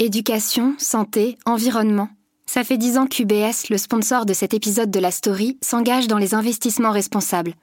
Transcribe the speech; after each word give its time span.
Éducation, 0.00 0.74
santé, 0.76 1.38
environnement. 1.46 2.08
Ça 2.46 2.64
fait 2.64 2.78
dix 2.78 2.98
ans 2.98 3.06
qu'UBS, 3.06 3.70
le 3.70 3.78
sponsor 3.78 4.26
de 4.26 4.32
cet 4.32 4.52
épisode 4.52 4.90
de 4.90 4.98
la 4.98 5.12
story, 5.12 5.56
s'engage 5.62 6.08
dans 6.08 6.18
les 6.18 6.34
investissements 6.34 6.90
responsables. 6.90 7.54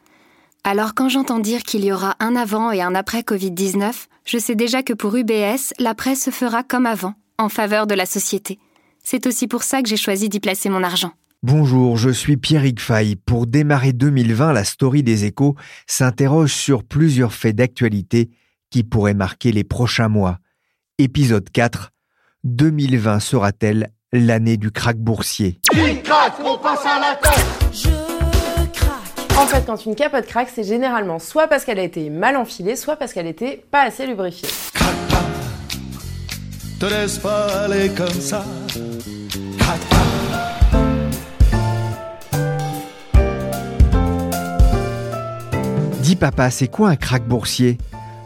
Alors 0.64 0.94
quand 0.96 1.10
j'entends 1.10 1.40
dire 1.40 1.62
qu'il 1.64 1.84
y 1.84 1.92
aura 1.92 2.16
un 2.22 2.38
avant 2.38 2.72
et 2.72 2.82
un 2.82 2.96
après 2.96 3.24
Covid-19, 3.24 4.06
je 4.24 4.38
sais 4.38 4.56
déjà 4.56 4.82
que 4.82 4.94
pour 4.94 5.14
UBS, 5.14 5.74
l'après 5.78 6.16
se 6.16 6.30
fera 6.30 6.64
comme 6.64 6.86
avant, 6.86 7.16
en 7.38 7.50
faveur 7.50 7.86
de 7.86 7.96
la 7.96 8.06
société. 8.06 8.60
C'est 9.04 9.28
aussi 9.28 9.50
pour 9.50 9.64
ça 9.64 9.82
que 9.82 9.90
j'ai 9.90 9.98
choisi 9.98 10.30
d'y 10.30 10.40
placer 10.40 10.70
mon 10.70 10.84
argent. 10.84 11.12
Bonjour, 11.44 11.98
je 11.98 12.12
suis 12.12 12.38
Pierrick 12.38 12.80
Fay. 12.80 13.18
Pour 13.18 13.46
démarrer 13.46 13.92
2020, 13.92 14.54
la 14.54 14.64
story 14.64 15.04
des 15.04 15.26
échos 15.26 15.58
s'interroge 15.86 16.54
sur 16.54 16.86
plusieurs 16.86 17.34
faits 17.34 17.58
d'actualité 17.58 18.30
qui 18.70 18.86
pourraient 18.86 19.14
marquer 19.14 19.52
les 19.52 19.66
prochains 19.66 20.08
mois. 20.08 20.38
Épisode 20.98 21.50
4 21.50 21.92
2020 22.44 23.20
sera-t-elle 23.20 23.92
l'année 24.12 24.58
du 24.58 24.72
crack 24.72 24.98
boursier? 24.98 25.60
On 26.44 26.58
passe 26.58 26.86
à 26.86 27.00
la 27.00 27.20
Je 27.72 27.90
craque. 28.74 29.38
En 29.38 29.46
fait, 29.46 29.64
quand 29.66 29.86
une 29.86 29.96
capote 29.96 30.26
craque, 30.26 30.50
c'est 30.54 30.64
généralement 30.64 31.20
soit 31.20 31.48
parce 31.48 31.66
qu'elle 31.66 31.78
a 31.78 31.84
été 31.84 32.10
mal 32.10 32.36
enfilée, 32.36 32.76
soit 32.76 32.96
parce 32.96 33.14
qu'elle 33.14 33.28
était 33.28 33.64
pas 33.70 33.84
assez 33.84 34.08
lubrifiée. 34.08 34.50
te 36.80 36.86
laisse 36.86 37.20
pas 37.20 37.66
aller 37.66 37.90
comme 37.90 38.10
ça. 38.10 38.44
Dis 46.02 46.16
papa, 46.16 46.50
c'est 46.50 46.68
quoi 46.68 46.90
un 46.90 46.96
crack 46.96 47.28
boursier? 47.28 47.78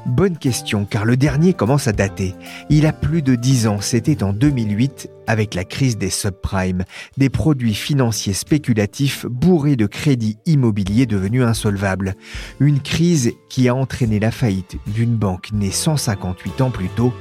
Bonne 0.05 0.37
question, 0.37 0.85
car 0.85 1.03
le 1.03 1.17
dernier 1.17 1.53
commence 1.53 1.87
à 1.87 1.91
dater. 1.91 2.35
Il 2.69 2.85
a 2.85 2.93
plus 2.93 3.23
de 3.23 3.33
10 3.33 3.65
ans, 3.65 3.81
c'était 3.81 4.21
en 4.21 4.33
2008, 4.33 5.09
avec 5.25 5.55
la 5.55 5.63
crise 5.63 5.97
des 5.97 6.11
subprimes, 6.11 6.83
des 7.17 7.29
produits 7.29 7.73
financiers 7.73 8.33
spéculatifs 8.33 9.25
bourrés 9.25 9.75
de 9.75 9.87
crédits 9.87 10.37
immobiliers 10.45 11.07
devenus 11.07 11.43
insolvables. 11.43 12.13
Une 12.59 12.81
crise 12.81 13.31
qui 13.49 13.67
a 13.67 13.73
entraîné 13.73 14.19
la 14.19 14.29
faillite 14.29 14.77
d'une 14.85 15.15
banque 15.15 15.49
née 15.53 15.71
158 15.71 16.61
ans 16.61 16.69
plus 16.69 16.89
tôt, 16.89 17.11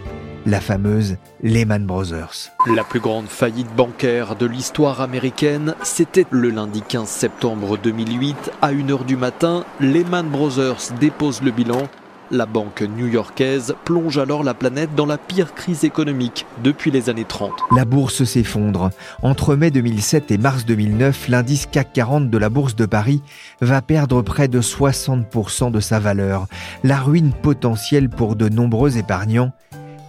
la 0.44 0.60
fameuse 0.60 1.16
Lehman 1.42 1.87
Brothers. 1.87 2.50
La 2.66 2.84
plus 2.84 3.00
grande 3.00 3.28
faillite 3.28 3.75
bancaire 3.75 4.37
de 4.37 4.44
l'histoire 4.44 5.00
américaine, 5.00 5.75
c'était 5.82 6.26
le 6.31 6.50
lundi 6.50 6.82
15 6.87 7.08
septembre 7.08 7.78
2008 7.78 8.50
à 8.60 8.75
1h 8.75 9.06
du 9.06 9.16
matin. 9.16 9.64
Lehman 9.81 10.28
Brothers 10.28 10.92
dépose 11.00 11.41
le 11.41 11.50
bilan 11.50 11.88
la 12.30 12.46
banque 12.46 12.82
new-yorkaise 12.82 13.74
plonge 13.84 14.18
alors 14.18 14.42
la 14.42 14.54
planète 14.54 14.94
dans 14.94 15.06
la 15.06 15.18
pire 15.18 15.54
crise 15.54 15.84
économique 15.84 16.46
depuis 16.62 16.90
les 16.90 17.10
années 17.10 17.24
30. 17.24 17.52
La 17.74 17.84
bourse 17.84 18.24
s'effondre. 18.24 18.90
Entre 19.22 19.54
mai 19.56 19.70
2007 19.70 20.30
et 20.30 20.38
mars 20.38 20.64
2009, 20.64 21.28
l'indice 21.28 21.66
CAC 21.66 21.92
40 21.92 22.30
de 22.30 22.38
la 22.38 22.48
bourse 22.48 22.76
de 22.76 22.86
Paris 22.86 23.22
va 23.60 23.82
perdre 23.82 24.22
près 24.22 24.48
de 24.48 24.60
60% 24.60 25.70
de 25.70 25.80
sa 25.80 25.98
valeur. 25.98 26.46
La 26.82 26.98
ruine 26.98 27.32
potentielle 27.32 28.08
pour 28.08 28.36
de 28.36 28.48
nombreux 28.48 28.98
épargnants. 28.98 29.52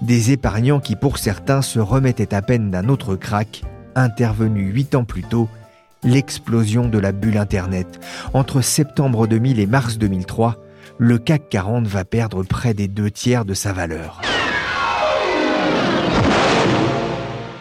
Des 0.02 0.32
épargnants 0.32 0.80
qui 0.80 0.96
pour 0.96 1.18
certains 1.18 1.62
se 1.62 1.80
remettaient 1.80 2.34
à 2.34 2.42
peine 2.42 2.70
d'un 2.70 2.90
autre 2.90 3.16
crack, 3.16 3.64
intervenu 3.96 4.70
huit 4.70 4.94
ans 4.96 5.06
plus 5.06 5.24
tôt, 5.24 5.50
l'explosion 6.04 6.88
de 6.88 7.00
la 7.00 7.12
bulle 7.12 7.38
Internet. 7.38 8.00
Entre 8.34 8.62
septembre 8.62 9.28
2000 9.28 9.60
et 9.60 9.66
mars 9.66 9.98
2003, 9.98 10.58
le 10.98 11.18
CAC 11.18 11.50
40 11.50 11.88
va 11.88 12.06
perdre 12.06 12.44
près 12.44 12.74
des 12.74 12.88
deux 12.88 13.12
tiers 13.12 13.46
de 13.46 13.54
sa 13.54 13.74
valeur. 13.74 14.22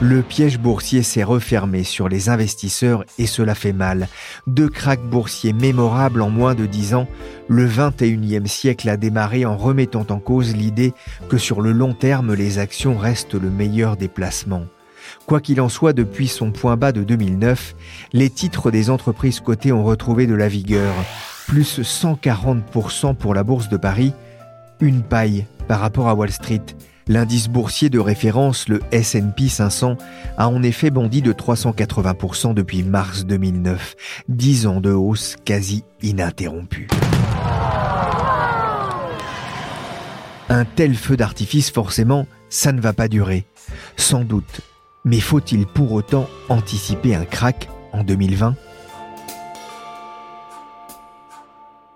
Le 0.00 0.22
piège 0.22 0.59
boursier 0.59 1.03
s'est 1.03 1.25
refermé 1.25 1.83
sur 1.83 2.09
les 2.09 2.28
investisseurs 2.28 3.05
et 3.19 3.27
cela 3.27 3.55
fait 3.55 3.73
mal. 3.73 4.09
Deux 4.47 4.69
cracks 4.69 5.03
boursiers 5.03 5.55
mémorables 5.55 6.21
en 6.21 6.31
moins 6.31 6.55
de 6.55 6.67
dix 6.67 6.94
ans, 6.94 7.09
le 7.49 7.67
21e 7.67 8.47
siècle 8.47 8.89
a 8.89 8.97
démarré 8.97 9.47
en 9.47 9.56
remettant 9.56 10.06
en 10.11 10.19
cause 10.19 10.55
l'idée 10.55 10.93
que 11.28 11.39
sur 11.39 11.62
le 11.62 11.73
long 11.73 11.94
terme 11.94 12.34
les 12.34 12.59
actions 12.59 12.99
restent 12.99 13.34
le 13.34 13.50
meilleur 13.50 13.97
des 13.97 14.09
placements. 14.09 14.67
Quoi 15.27 15.41
qu'il 15.41 15.61
en 15.61 15.69
soit, 15.69 15.93
depuis 15.93 16.28
son 16.28 16.50
point 16.50 16.77
bas 16.77 16.93
de 16.93 17.03
2009, 17.03 17.75
les 18.12 18.31
titres 18.31 18.71
des 18.71 18.91
entreprises 18.91 19.41
cotées 19.41 19.73
ont 19.73 19.84
retrouvé 19.84 20.27
de 20.27 20.34
la 20.34 20.49
vigueur 20.49 20.93
plus 21.47 21.81
140% 21.81 23.15
pour 23.15 23.34
la 23.34 23.44
bourse 23.44 23.69
de 23.69 23.77
Paris, 23.77 24.12
une 24.81 25.03
paille 25.03 25.47
par 25.69 25.81
rapport 25.81 26.09
à 26.09 26.15
Wall 26.15 26.31
Street. 26.31 26.62
L'indice 27.06 27.49
boursier 27.49 27.91
de 27.91 27.99
référence, 27.99 28.69
le 28.69 28.81
SP 28.91 29.49
500, 29.49 29.99
a 30.38 30.49
en 30.49 30.62
effet 30.62 30.91
bondi 30.91 31.21
de 31.21 31.32
380% 31.32 32.55
depuis 32.55 32.82
mars 32.82 33.27
2009, 33.27 33.94
10 34.28 34.66
ans 34.66 34.81
de 34.81 34.91
hausse 34.91 35.37
quasi 35.44 35.84
ininterrompue. 36.03 36.88
Un 40.49 40.65
tel 40.65 40.94
feu 40.94 41.16
d'artifice, 41.16 41.71
forcément, 41.71 42.26
ça 42.49 42.72
ne 42.72 42.81
va 42.81 42.93
pas 42.93 43.09
durer. 43.09 43.44
Sans 43.97 44.25
doute. 44.25 44.61
Mais 45.05 45.21
faut-il 45.21 45.66
pour 45.66 45.93
autant 45.93 46.26
anticiper 46.49 47.15
un 47.15 47.25
crack 47.25 47.69
en 47.93 48.03
2020 48.03 48.56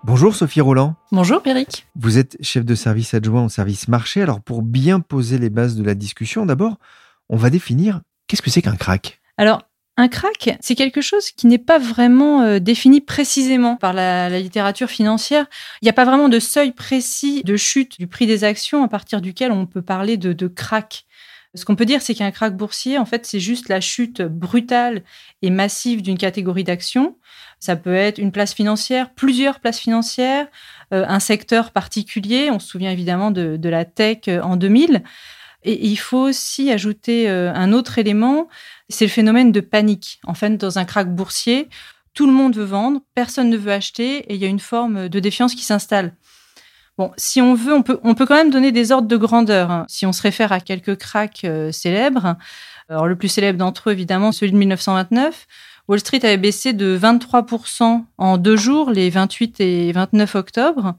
Bonjour 0.05 0.33
Sophie 0.33 0.61
Roland. 0.61 0.95
Bonjour 1.11 1.41
Péric. 1.41 1.85
Vous 1.95 2.17
êtes 2.17 2.37
chef 2.41 2.63
de 2.63 2.73
service 2.73 3.13
adjoint 3.13 3.43
au 3.43 3.49
service 3.49 3.89
marché. 3.89 4.21
Alors 4.21 4.39
pour 4.39 4.61
bien 4.61 5.01
poser 5.01 5.37
les 5.37 5.49
bases 5.49 5.75
de 5.75 5.83
la 5.83 5.93
discussion, 5.93 6.45
d'abord, 6.45 6.77
on 7.27 7.35
va 7.35 7.49
définir 7.49 7.99
qu'est-ce 8.27 8.41
que 8.41 8.49
c'est 8.49 8.61
qu'un 8.61 8.77
crack? 8.77 9.19
Alors 9.37 9.63
un 9.97 10.07
crack, 10.07 10.57
c'est 10.61 10.75
quelque 10.75 11.01
chose 11.01 11.31
qui 11.31 11.47
n'est 11.47 11.57
pas 11.57 11.79
vraiment 11.79 12.43
euh, 12.43 12.59
défini 12.59 13.01
précisément 13.01 13.75
par 13.75 13.91
la, 13.91 14.29
littérature 14.39 14.89
financière. 14.89 15.45
Il 15.81 15.85
n'y 15.85 15.89
a 15.89 15.93
pas 15.93 16.05
vraiment 16.05 16.29
de 16.29 16.39
seuil 16.39 16.71
précis 16.71 17.43
de 17.43 17.57
chute 17.57 17.99
du 17.99 18.07
prix 18.07 18.25
des 18.25 18.45
actions 18.45 18.81
à 18.85 18.87
partir 18.87 19.19
duquel 19.19 19.51
on 19.51 19.65
peut 19.65 19.81
parler 19.81 20.15
de, 20.15 20.31
de 20.31 20.47
crack. 20.47 21.03
Ce 21.55 21.65
qu'on 21.65 21.75
peut 21.75 21.85
dire, 21.85 22.01
c'est 22.01 22.13
qu'un 22.13 22.31
crack 22.31 22.55
boursier, 22.55 22.97
en 22.97 23.05
fait, 23.05 23.25
c'est 23.25 23.39
juste 23.39 23.69
la 23.69 23.81
chute 23.81 24.21
brutale 24.21 25.03
et 25.41 25.49
massive 25.49 26.01
d'une 26.01 26.17
catégorie 26.17 26.63
d'actions 26.63 27.15
ça 27.59 27.75
peut 27.75 27.93
être 27.93 28.17
une 28.17 28.31
place 28.31 28.53
financière, 28.53 29.13
plusieurs 29.13 29.59
places 29.59 29.79
financières, 29.79 30.47
euh, 30.93 31.05
un 31.07 31.19
secteur 31.19 31.71
particulier. 31.71 32.49
On 32.51 32.59
se 32.59 32.67
souvient 32.67 32.91
évidemment 32.91 33.31
de, 33.31 33.69
la 33.69 33.85
tech 33.85 34.19
euh, 34.27 34.41
en 34.41 34.55
2000. 34.55 35.03
Et 35.63 35.87
il 35.87 35.97
faut 35.97 36.29
aussi 36.29 36.71
ajouter 36.71 37.29
euh, 37.29 37.53
un 37.53 37.73
autre 37.73 37.97
élément, 37.97 38.47
c'est 38.87 39.05
le 39.05 39.11
phénomène 39.11 39.51
de 39.51 39.59
panique. 39.59 40.21
En 40.23 40.33
fait, 40.33 40.55
dans 40.55 40.79
un 40.79 40.85
crack 40.85 41.13
boursier, 41.13 41.67
tout 42.13 42.25
le 42.25 42.31
monde 42.31 42.55
veut 42.55 42.63
vendre, 42.63 43.01
personne 43.13 43.49
ne 43.49 43.57
veut 43.57 43.73
acheter, 43.73 44.19
et 44.19 44.35
il 44.35 44.41
y 44.41 44.45
a 44.45 44.47
une 44.47 44.61
forme 44.61 45.09
de 45.09 45.19
défiance 45.19 45.55
qui 45.55 45.63
s'installe. 45.63 46.13
Bon, 46.99 47.13
si 47.15 47.39
on 47.39 47.53
veut, 47.53 47.73
on 47.73 47.81
peut, 47.81 47.97
on 48.03 48.13
peut 48.13 48.25
quand 48.25 48.35
même 48.35 48.49
donner 48.49 48.73
des 48.73 48.91
ordres 48.91 49.07
de 49.07 49.15
grandeur. 49.15 49.71
Hein. 49.71 49.85
Si 49.87 50.05
on 50.05 50.11
se 50.11 50.21
réfère 50.21 50.51
à 50.51 50.59
quelques 50.59 50.97
cracks 50.97 51.47
célèbres, 51.71 52.35
alors 52.89 53.07
le 53.07 53.15
plus 53.15 53.29
célèbre 53.29 53.57
d'entre 53.57 53.89
eux, 53.89 53.93
évidemment, 53.93 54.33
celui 54.33 54.51
de 54.51 54.57
1929, 54.57 55.47
Wall 55.87 56.01
Street 56.01 56.19
avait 56.23 56.35
baissé 56.35 56.73
de 56.73 56.99
23% 57.01 58.03
en 58.17 58.37
deux 58.37 58.57
jours, 58.57 58.91
les 58.91 59.09
28 59.09 59.61
et 59.61 59.93
29 59.93 60.35
octobre. 60.35 60.95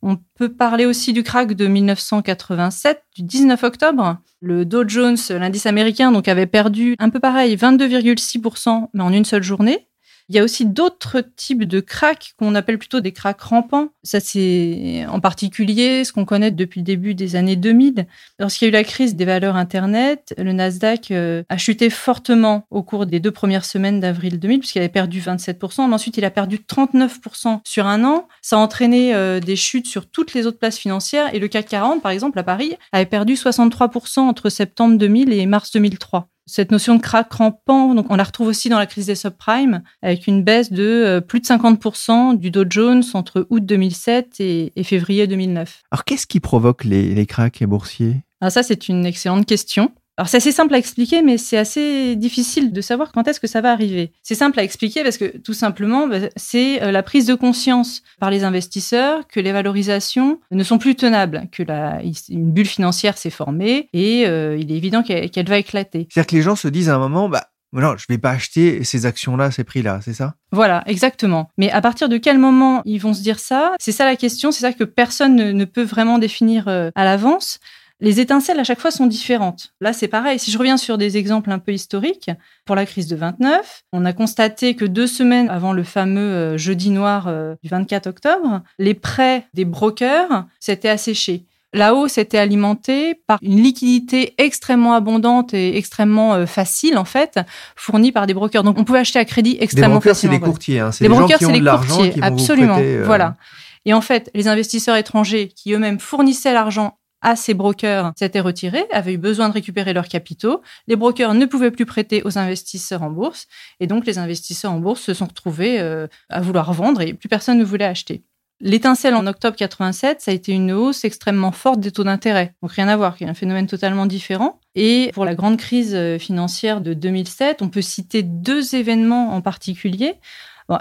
On 0.00 0.16
peut 0.36 0.48
parler 0.48 0.86
aussi 0.86 1.12
du 1.12 1.24
crack 1.24 1.54
de 1.54 1.66
1987, 1.66 3.02
du 3.16 3.22
19 3.24 3.64
octobre. 3.64 4.18
Le 4.40 4.64
Dow 4.64 4.88
Jones, 4.88 5.18
l'indice 5.30 5.66
américain, 5.66 6.12
donc 6.12 6.28
avait 6.28 6.46
perdu 6.46 6.94
un 7.00 7.10
peu 7.10 7.18
pareil, 7.18 7.56
22,6%, 7.56 8.90
mais 8.94 9.02
en 9.02 9.12
une 9.12 9.24
seule 9.24 9.42
journée. 9.42 9.88
Il 10.28 10.36
y 10.36 10.38
a 10.38 10.44
aussi 10.44 10.66
d'autres 10.66 11.24
types 11.36 11.64
de 11.64 11.80
cracks 11.80 12.34
qu'on 12.38 12.54
appelle 12.54 12.78
plutôt 12.78 13.00
des 13.00 13.12
cracks 13.12 13.40
rampants. 13.40 13.88
Ça, 14.02 14.20
c'est 14.20 15.04
en 15.08 15.20
particulier 15.20 16.04
ce 16.04 16.12
qu'on 16.12 16.24
connaît 16.24 16.50
depuis 16.50 16.80
le 16.80 16.84
début 16.84 17.14
des 17.14 17.36
années 17.36 17.56
2000. 17.56 18.06
Lorsqu'il 18.38 18.66
y 18.66 18.68
a 18.68 18.70
eu 18.70 18.72
la 18.72 18.84
crise 18.84 19.16
des 19.16 19.24
valeurs 19.24 19.56
Internet, 19.56 20.34
le 20.38 20.52
Nasdaq 20.52 21.10
euh, 21.10 21.42
a 21.48 21.58
chuté 21.58 21.90
fortement 21.90 22.66
au 22.70 22.82
cours 22.82 23.06
des 23.06 23.20
deux 23.20 23.30
premières 23.30 23.64
semaines 23.64 24.00
d'avril 24.00 24.38
2000, 24.38 24.60
puisqu'il 24.60 24.78
avait 24.78 24.88
perdu 24.88 25.20
27%, 25.20 25.88
mais 25.88 25.94
ensuite 25.94 26.16
il 26.16 26.24
a 26.24 26.30
perdu 26.30 26.58
39% 26.58 27.60
sur 27.64 27.86
un 27.86 28.04
an. 28.04 28.28
Ça 28.40 28.56
a 28.56 28.58
entraîné 28.58 29.14
euh, 29.14 29.40
des 29.40 29.56
chutes 29.56 29.86
sur 29.86 30.06
toutes 30.06 30.34
les 30.34 30.46
autres 30.46 30.58
places 30.58 30.78
financières, 30.78 31.34
et 31.34 31.38
le 31.38 31.48
CAC 31.48 31.66
40, 31.66 32.02
par 32.02 32.10
exemple, 32.12 32.38
à 32.38 32.42
Paris, 32.42 32.76
avait 32.92 33.06
perdu 33.06 33.34
63% 33.34 34.20
entre 34.20 34.48
septembre 34.48 34.96
2000 34.98 35.32
et 35.32 35.46
mars 35.46 35.72
2003. 35.72 36.28
Cette 36.54 36.70
notion 36.70 36.96
de 36.96 37.00
crack 37.00 37.32
rampant, 37.32 37.94
donc 37.94 38.08
on 38.10 38.14
la 38.14 38.24
retrouve 38.24 38.48
aussi 38.48 38.68
dans 38.68 38.78
la 38.78 38.84
crise 38.84 39.06
des 39.06 39.14
subprimes, 39.14 39.82
avec 40.02 40.26
une 40.26 40.44
baisse 40.44 40.70
de 40.70 40.82
euh, 40.82 41.20
plus 41.22 41.40
de 41.40 41.46
50% 41.46 42.36
du 42.36 42.50
Dow 42.50 42.66
Jones 42.68 43.02
entre 43.14 43.46
août 43.48 43.64
2007 43.64 44.34
et, 44.40 44.70
février 44.84 45.26
2009. 45.26 45.80
Alors 45.90 46.04
qu'est-ce 46.04 46.26
qui 46.26 46.40
provoque 46.40 46.84
les, 46.84 47.14
les 47.14 47.24
cracks 47.24 47.64
boursiers? 47.64 48.20
Alors 48.42 48.52
ça, 48.52 48.62
c'est 48.62 48.90
une 48.90 49.06
excellente 49.06 49.46
question. 49.46 49.92
Alors 50.18 50.28
c'est 50.28 50.36
assez 50.36 50.52
simple 50.52 50.74
à 50.74 50.78
expliquer, 50.78 51.22
mais 51.22 51.38
c'est 51.38 51.56
assez 51.56 52.16
difficile 52.16 52.72
de 52.72 52.80
savoir 52.82 53.12
quand 53.12 53.26
est-ce 53.28 53.40
que 53.40 53.46
ça 53.46 53.62
va 53.62 53.72
arriver. 53.72 54.12
C'est 54.22 54.34
simple 54.34 54.60
à 54.60 54.62
expliquer 54.62 55.02
parce 55.02 55.16
que 55.16 55.38
tout 55.38 55.54
simplement, 55.54 56.06
bah, 56.06 56.18
c'est 56.36 56.82
euh, 56.82 56.90
la 56.90 57.02
prise 57.02 57.26
de 57.26 57.34
conscience 57.34 58.02
par 58.20 58.30
les 58.30 58.44
investisseurs 58.44 59.26
que 59.26 59.40
les 59.40 59.52
valorisations 59.52 60.38
ne 60.50 60.62
sont 60.62 60.78
plus 60.78 60.96
tenables, 60.96 61.48
que 61.50 61.62
la, 61.62 62.00
une 62.28 62.52
bulle 62.52 62.66
financière 62.66 63.16
s'est 63.16 63.30
formée 63.30 63.88
et 63.94 64.26
euh, 64.26 64.58
il 64.58 64.70
est 64.70 64.76
évident 64.76 65.02
qu'elle 65.02 65.48
va 65.48 65.58
éclater. 65.58 66.08
C'est-à-dire 66.10 66.26
que 66.26 66.36
les 66.36 66.42
gens 66.42 66.56
se 66.56 66.68
disent 66.68 66.90
à 66.90 66.96
un 66.96 66.98
moment, 66.98 67.30
bah 67.30 67.46
non, 67.80 67.96
je 67.96 68.04
ne 68.08 68.14
vais 68.14 68.18
pas 68.18 68.30
acheter 68.30 68.84
ces 68.84 69.06
actions-là, 69.06 69.50
ces 69.50 69.64
prix-là, 69.64 70.00
c'est 70.04 70.12
ça? 70.12 70.34
Voilà, 70.50 70.82
exactement. 70.86 71.48
Mais 71.56 71.70
à 71.70 71.80
partir 71.80 72.10
de 72.10 72.18
quel 72.18 72.38
moment 72.38 72.82
ils 72.84 72.98
vont 72.98 73.14
se 73.14 73.22
dire 73.22 73.38
ça? 73.38 73.72
C'est 73.80 73.92
ça 73.92 74.04
la 74.04 74.16
question, 74.16 74.52
c'est 74.52 74.60
ça 74.60 74.72
que 74.74 74.84
personne 74.84 75.36
ne, 75.36 75.64
peut 75.64 75.82
vraiment 75.82 76.18
définir 76.18 76.68
euh, 76.68 76.90
à 76.94 77.04
l'avance 77.04 77.58
les 78.02 78.18
étincelles 78.18 78.58
à 78.58 78.64
chaque 78.64 78.80
fois 78.80 78.90
sont 78.90 79.06
différentes. 79.06 79.72
Là, 79.80 79.92
c'est 79.92 80.08
pareil. 80.08 80.38
Si 80.38 80.50
je 80.50 80.58
reviens 80.58 80.76
sur 80.76 80.98
des 80.98 81.16
exemples 81.16 81.52
un 81.52 81.60
peu 81.60 81.72
historiques, 81.72 82.30
pour 82.64 82.74
la 82.74 82.84
crise 82.84 83.06
de 83.06 83.14
29, 83.14 83.84
on 83.92 84.04
a 84.04 84.12
constaté 84.12 84.74
que 84.74 84.84
deux 84.84 85.06
semaines 85.06 85.48
avant 85.48 85.72
le 85.72 85.84
fameux 85.84 86.20
euh, 86.20 86.58
jeudi 86.58 86.90
noir 86.90 87.26
euh, 87.28 87.54
du 87.62 87.70
24 87.70 88.08
octobre, 88.08 88.62
les 88.80 88.94
prêts 88.94 89.46
des 89.54 89.64
brokers 89.64 90.46
s'étaient 90.58 90.88
asséchés. 90.88 91.46
La 91.74 91.94
hausse 91.94 92.18
était 92.18 92.38
alimentée 92.38 93.14
par 93.26 93.38
une 93.40 93.62
liquidité 93.62 94.34
extrêmement 94.36 94.94
abondante 94.94 95.54
et 95.54 95.78
extrêmement 95.78 96.34
euh, 96.34 96.44
facile, 96.44 96.98
en 96.98 97.04
fait, 97.04 97.38
fournie 97.76 98.10
par 98.10 98.26
des 98.26 98.34
brokers. 98.34 98.64
Donc, 98.64 98.78
on 98.78 98.84
pouvait 98.84 98.98
acheter 98.98 99.20
à 99.20 99.24
crédit 99.24 99.56
extrêmement 99.60 100.00
facilement. 100.00 100.32
Les 100.32 100.38
brokers, 100.40 100.56
c'est 100.56 100.68
des 100.68 100.74
courtiers. 100.74 100.80
Hein. 100.80 100.92
C'est 100.92 101.04
les, 101.04 101.08
brokers, 101.08 101.38
c'est 101.38 101.52
les 101.52 101.64
courtiers. 101.64 102.14
absolument. 102.20 102.78
Voilà. 103.04 103.36
Et 103.84 103.94
en 103.94 104.00
fait, 104.00 104.30
les 104.34 104.48
investisseurs 104.48 104.96
étrangers 104.96 105.48
qui 105.48 105.72
eux-mêmes 105.72 105.98
fournissaient 105.98 106.52
l'argent 106.52 106.98
à 107.22 107.36
ces 107.36 107.54
brokers 107.54 108.12
s'étaient 108.16 108.40
retirés, 108.40 108.84
avaient 108.92 109.14
eu 109.14 109.18
besoin 109.18 109.48
de 109.48 109.54
récupérer 109.54 109.92
leurs 109.92 110.08
capitaux. 110.08 110.60
Les 110.88 110.96
brokers 110.96 111.34
ne 111.34 111.46
pouvaient 111.46 111.70
plus 111.70 111.86
prêter 111.86 112.22
aux 112.24 112.38
investisseurs 112.38 113.02
en 113.02 113.10
bourse. 113.10 113.46
Et 113.80 113.86
donc, 113.86 114.04
les 114.06 114.18
investisseurs 114.18 114.72
en 114.72 114.78
bourse 114.78 115.00
se 115.00 115.14
sont 115.14 115.26
retrouvés 115.26 115.80
euh, 115.80 116.06
à 116.28 116.40
vouloir 116.40 116.72
vendre 116.72 117.00
et 117.00 117.14
plus 117.14 117.28
personne 117.28 117.58
ne 117.58 117.64
voulait 117.64 117.84
acheter. 117.84 118.24
L'étincelle 118.64 119.16
en 119.16 119.26
octobre 119.26 119.56
87, 119.56 120.20
ça 120.20 120.30
a 120.30 120.34
été 120.34 120.52
une 120.52 120.70
hausse 120.70 121.04
extrêmement 121.04 121.50
forte 121.50 121.80
des 121.80 121.90
taux 121.90 122.04
d'intérêt. 122.04 122.54
Donc 122.62 122.70
rien 122.70 122.86
à 122.86 122.96
voir, 122.96 123.16
un 123.20 123.34
phénomène 123.34 123.66
totalement 123.66 124.06
différent. 124.06 124.60
Et 124.76 125.10
pour 125.14 125.24
la 125.24 125.34
grande 125.34 125.56
crise 125.56 125.94
euh, 125.96 126.16
financière 126.16 126.80
de 126.80 126.94
2007, 126.94 127.60
on 127.60 127.68
peut 127.68 127.82
citer 127.82 128.22
deux 128.22 128.76
événements 128.76 129.34
en 129.34 129.40
particulier 129.40 130.14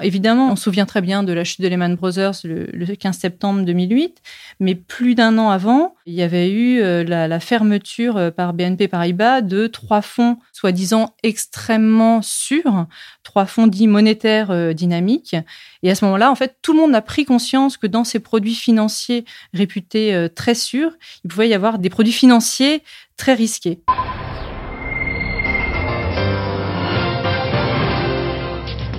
évidemment, 0.02 0.52
on 0.52 0.56
se 0.56 0.64
souvient 0.64 0.86
très 0.86 1.02
bien 1.02 1.24
de 1.24 1.34
la 1.34 1.44
chute 1.44 1.62
de 1.62 1.68
Lehman 1.68 1.96
Brothers 1.96 2.34
le, 2.44 2.96
15 2.96 3.18
septembre 3.18 3.62
2008, 3.64 4.22
mais 4.60 4.76
plus 4.76 5.16
d'un 5.16 5.38
an 5.38 5.50
avant, 5.50 5.96
il 6.06 6.14
y 6.14 6.22
avait 6.22 6.50
eu 6.50 6.82
euh, 6.82 7.04
la, 7.04 7.40
fermeture 7.40 8.18
euh, 8.18 8.32
par 8.32 8.54
BNP 8.54 8.88
Paribas 8.88 9.42
de 9.42 9.68
trois 9.68 10.02
fonds 10.02 10.38
soi-disant 10.54 11.16
extrêmement 11.24 12.22
sûrs, 12.22 12.86
trois 13.24 13.46
fonds 13.46 13.68
dits 13.68 13.88
monétaires 13.88 14.52
euh, 14.52 14.74
dynamiques. 14.74 15.36
Et 15.84 15.90
à 15.90 15.96
ce 15.96 16.06
moment-là, 16.06 16.32
en 16.32 16.36
fait, 16.36 16.58
tout 16.62 16.74
le 16.74 16.80
monde 16.80 16.96
a 16.96 17.02
pris 17.02 17.26
conscience 17.26 17.78
que 17.78 17.88
dans 17.88 18.04
ces 18.04 18.20
produits 18.20 18.56
financiers 18.56 19.26
réputés 19.54 20.28
très 20.36 20.54
sûrs, 20.54 20.92
il 21.24 21.30
pouvait 21.30 21.50
y 21.50 21.54
avoir 21.56 21.80
des 21.80 21.90
produits 21.90 22.14
financiers 22.14 22.84
très 23.18 23.34
risqués. 23.34 23.80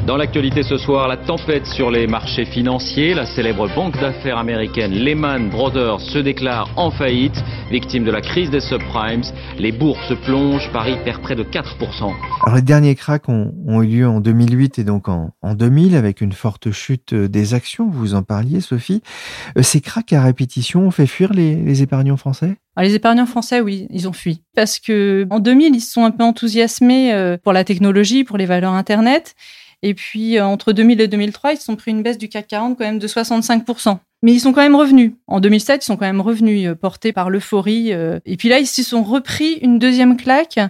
Dans 0.06 0.16
l'actualité 0.16 0.64
ce 0.64 0.78
soir, 0.78 1.06
la 1.06 1.16
tempête 1.16 1.64
sur 1.64 1.88
les 1.88 2.08
marchés 2.08 2.44
financiers. 2.44 3.14
La 3.14 3.24
célèbre 3.24 3.72
banque 3.72 4.00
d'affaires 4.00 4.36
américaine 4.36 4.90
Lehman 4.90 5.48
Brothers 5.48 6.00
se 6.00 6.18
déclare 6.18 6.68
en 6.76 6.90
faillite, 6.90 7.40
victime 7.70 8.02
de 8.02 8.10
la 8.10 8.20
crise 8.20 8.50
des 8.50 8.58
subprimes. 8.58 9.22
Les 9.60 9.70
bourses 9.70 10.12
plongent, 10.24 10.68
Paris 10.72 10.96
perd 11.04 11.22
près 11.22 11.36
de 11.36 11.44
4%. 11.44 12.12
Alors 12.44 12.56
les 12.56 12.62
derniers 12.62 12.96
cracks 12.96 13.28
ont, 13.28 13.52
eu 13.82 13.86
lieu 13.86 14.08
en 14.08 14.20
2008 14.20 14.80
et 14.80 14.84
donc 14.84 15.08
en, 15.08 15.30
2000 15.44 15.94
avec 15.94 16.20
une 16.20 16.32
forte 16.32 16.72
chute 16.72 17.14
des 17.14 17.54
actions. 17.54 17.88
Vous 17.88 18.14
en 18.14 18.24
parliez, 18.24 18.60
Sophie. 18.60 19.02
Euh, 19.56 19.62
ces 19.62 19.80
cracks 19.80 20.12
à 20.12 20.24
répétition 20.24 20.84
ont 20.84 20.90
fait 20.90 21.06
fuir 21.06 21.32
les, 21.32 21.80
épargnants 21.80 22.16
français? 22.16 22.56
Les 22.76 22.96
épargnants 22.96 23.26
français, 23.26 23.60
oui, 23.60 23.86
ils 23.90 24.08
ont 24.08 24.12
fui. 24.12 24.42
Parce 24.56 24.80
que 24.80 25.28
en 25.30 25.38
2000, 25.38 25.76
ils 25.76 25.80
se 25.80 25.92
sont 25.92 26.04
un 26.04 26.10
peu 26.10 26.24
enthousiasmés 26.24 27.14
euh, 27.14 27.36
pour 27.40 27.52
la 27.52 27.62
technologie, 27.62 28.24
pour 28.24 28.36
les 28.36 28.46
valeurs 28.46 28.72
Internet. 28.72 29.36
Et 29.82 29.94
puis, 29.94 30.38
euh, 30.38 30.46
entre 30.46 30.72
2000 30.72 31.00
et 31.00 31.08
2003, 31.08 31.52
ils 31.52 31.56
se 31.56 31.64
sont 31.64 31.76
pris 31.76 31.90
une 31.90 32.02
baisse 32.02 32.18
du 32.18 32.28
CAC 32.28 32.46
40 32.48 32.78
quand 32.78 32.84
même 32.84 32.98
de 32.98 33.08
65%. 33.08 33.98
Mais 34.24 34.32
ils 34.32 34.40
sont 34.40 34.52
quand 34.52 34.62
même 34.62 34.76
revenus. 34.76 35.14
En 35.26 35.40
2007, 35.40 35.82
ils 35.82 35.86
sont 35.86 35.96
quand 35.96 36.06
même 36.06 36.20
revenus, 36.20 36.68
euh, 36.68 36.74
portés 36.76 37.12
par 37.12 37.28
l'euphorie. 37.28 37.92
Euh. 37.92 38.20
Et 38.24 38.36
puis 38.36 38.48
là, 38.48 38.60
ils 38.60 38.66
se 38.66 38.84
sont 38.84 39.02
repris 39.02 39.54
une 39.62 39.80
deuxième 39.80 40.16
claque, 40.16 40.60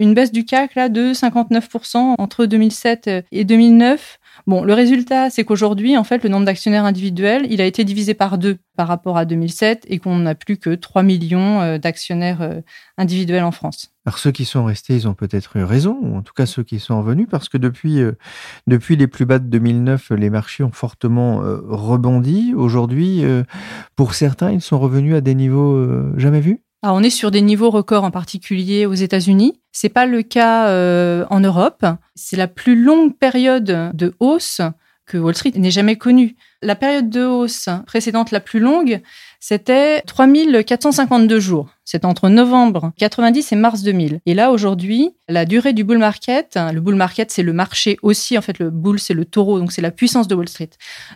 une 0.00 0.14
baisse 0.14 0.32
du 0.32 0.46
CAC 0.46 0.74
là 0.74 0.88
de 0.88 1.12
59% 1.12 2.14
entre 2.18 2.46
2007 2.46 3.10
et 3.30 3.44
2009. 3.44 4.18
Bon, 4.46 4.64
le 4.64 4.74
résultat, 4.74 5.30
c'est 5.30 5.44
qu'aujourd'hui, 5.44 5.96
en 5.96 6.04
fait, 6.04 6.24
le 6.24 6.28
nombre 6.28 6.46
d'actionnaires 6.46 6.84
individuels, 6.84 7.46
il 7.50 7.60
a 7.60 7.66
été 7.66 7.84
divisé 7.84 8.14
par 8.14 8.38
deux 8.38 8.58
par 8.76 8.88
rapport 8.88 9.16
à 9.16 9.24
2007 9.24 9.84
et 9.88 9.98
qu'on 9.98 10.18
n'a 10.18 10.34
plus 10.34 10.56
que 10.56 10.74
3 10.74 11.02
millions 11.02 11.60
euh, 11.60 11.78
d'actionnaires 11.78 12.42
euh, 12.42 12.60
individuels 12.96 13.44
en 13.44 13.52
France. 13.52 13.92
Alors 14.06 14.18
ceux 14.18 14.32
qui 14.32 14.44
sont 14.44 14.64
restés, 14.64 14.96
ils 14.96 15.06
ont 15.06 15.14
peut-être 15.14 15.56
eu 15.56 15.64
raison, 15.64 15.96
ou 16.02 16.16
en 16.16 16.22
tout 16.22 16.32
cas 16.32 16.46
ceux 16.46 16.64
qui 16.64 16.80
sont 16.80 16.98
revenus, 16.98 17.28
parce 17.30 17.48
que 17.48 17.58
depuis, 17.58 18.00
euh, 18.00 18.12
depuis 18.66 18.96
les 18.96 19.06
plus 19.06 19.26
bas 19.26 19.38
de 19.38 19.46
2009, 19.46 20.10
les 20.10 20.30
marchés 20.30 20.64
ont 20.64 20.72
fortement 20.72 21.38
rebondi. 21.42 22.52
Aujourd'hui, 22.56 23.22
pour 23.94 24.14
certains, 24.14 24.50
ils 24.50 24.60
sont 24.60 24.78
revenus 24.78 25.14
à 25.14 25.20
des 25.20 25.34
niveaux 25.34 26.18
jamais 26.18 26.40
vus? 26.40 26.62
On 26.82 27.02
est 27.02 27.10
sur 27.10 27.30
des 27.30 27.42
niveaux 27.42 27.70
records 27.70 28.04
en 28.04 28.10
particulier 28.10 28.86
aux 28.86 28.94
États-Unis. 28.94 29.60
C'est 29.70 29.88
pas 29.88 30.06
le 30.06 30.22
cas 30.22 30.68
euh, 30.68 31.24
en 31.30 31.40
Europe. 31.40 31.84
C'est 32.14 32.36
la 32.36 32.48
plus 32.48 32.74
longue 32.74 33.16
période 33.16 33.90
de 33.94 34.14
hausse 34.18 34.60
que 35.06 35.18
Wall 35.18 35.34
Street 35.34 35.52
n'ait 35.56 35.70
jamais 35.70 35.96
connue. 35.96 36.36
La 36.62 36.74
période 36.74 37.10
de 37.10 37.24
hausse 37.24 37.68
précédente 37.86 38.30
la 38.30 38.40
plus 38.40 38.60
longue, 38.60 39.00
c'était 39.40 40.00
3452 40.02 41.40
jours. 41.40 41.70
C'est 41.84 42.04
entre 42.04 42.28
novembre 42.28 42.92
90 42.98 43.52
et 43.52 43.56
mars 43.56 43.82
2000. 43.82 44.20
Et 44.24 44.34
là, 44.34 44.52
aujourd'hui, 44.52 45.10
la 45.28 45.44
durée 45.44 45.72
du 45.72 45.84
bull 45.84 45.98
market, 45.98 46.58
le 46.72 46.80
bull 46.80 46.94
market, 46.94 47.30
c'est 47.30 47.42
le 47.42 47.52
marché 47.52 47.98
aussi. 48.02 48.38
En 48.38 48.42
fait, 48.42 48.58
le 48.58 48.70
bull, 48.70 48.98
c'est 48.98 49.14
le 49.14 49.24
taureau, 49.24 49.58
donc 49.58 49.72
c'est 49.72 49.82
la 49.82 49.90
puissance 49.90 50.28
de 50.28 50.34
Wall 50.34 50.48
Street. 50.48 50.70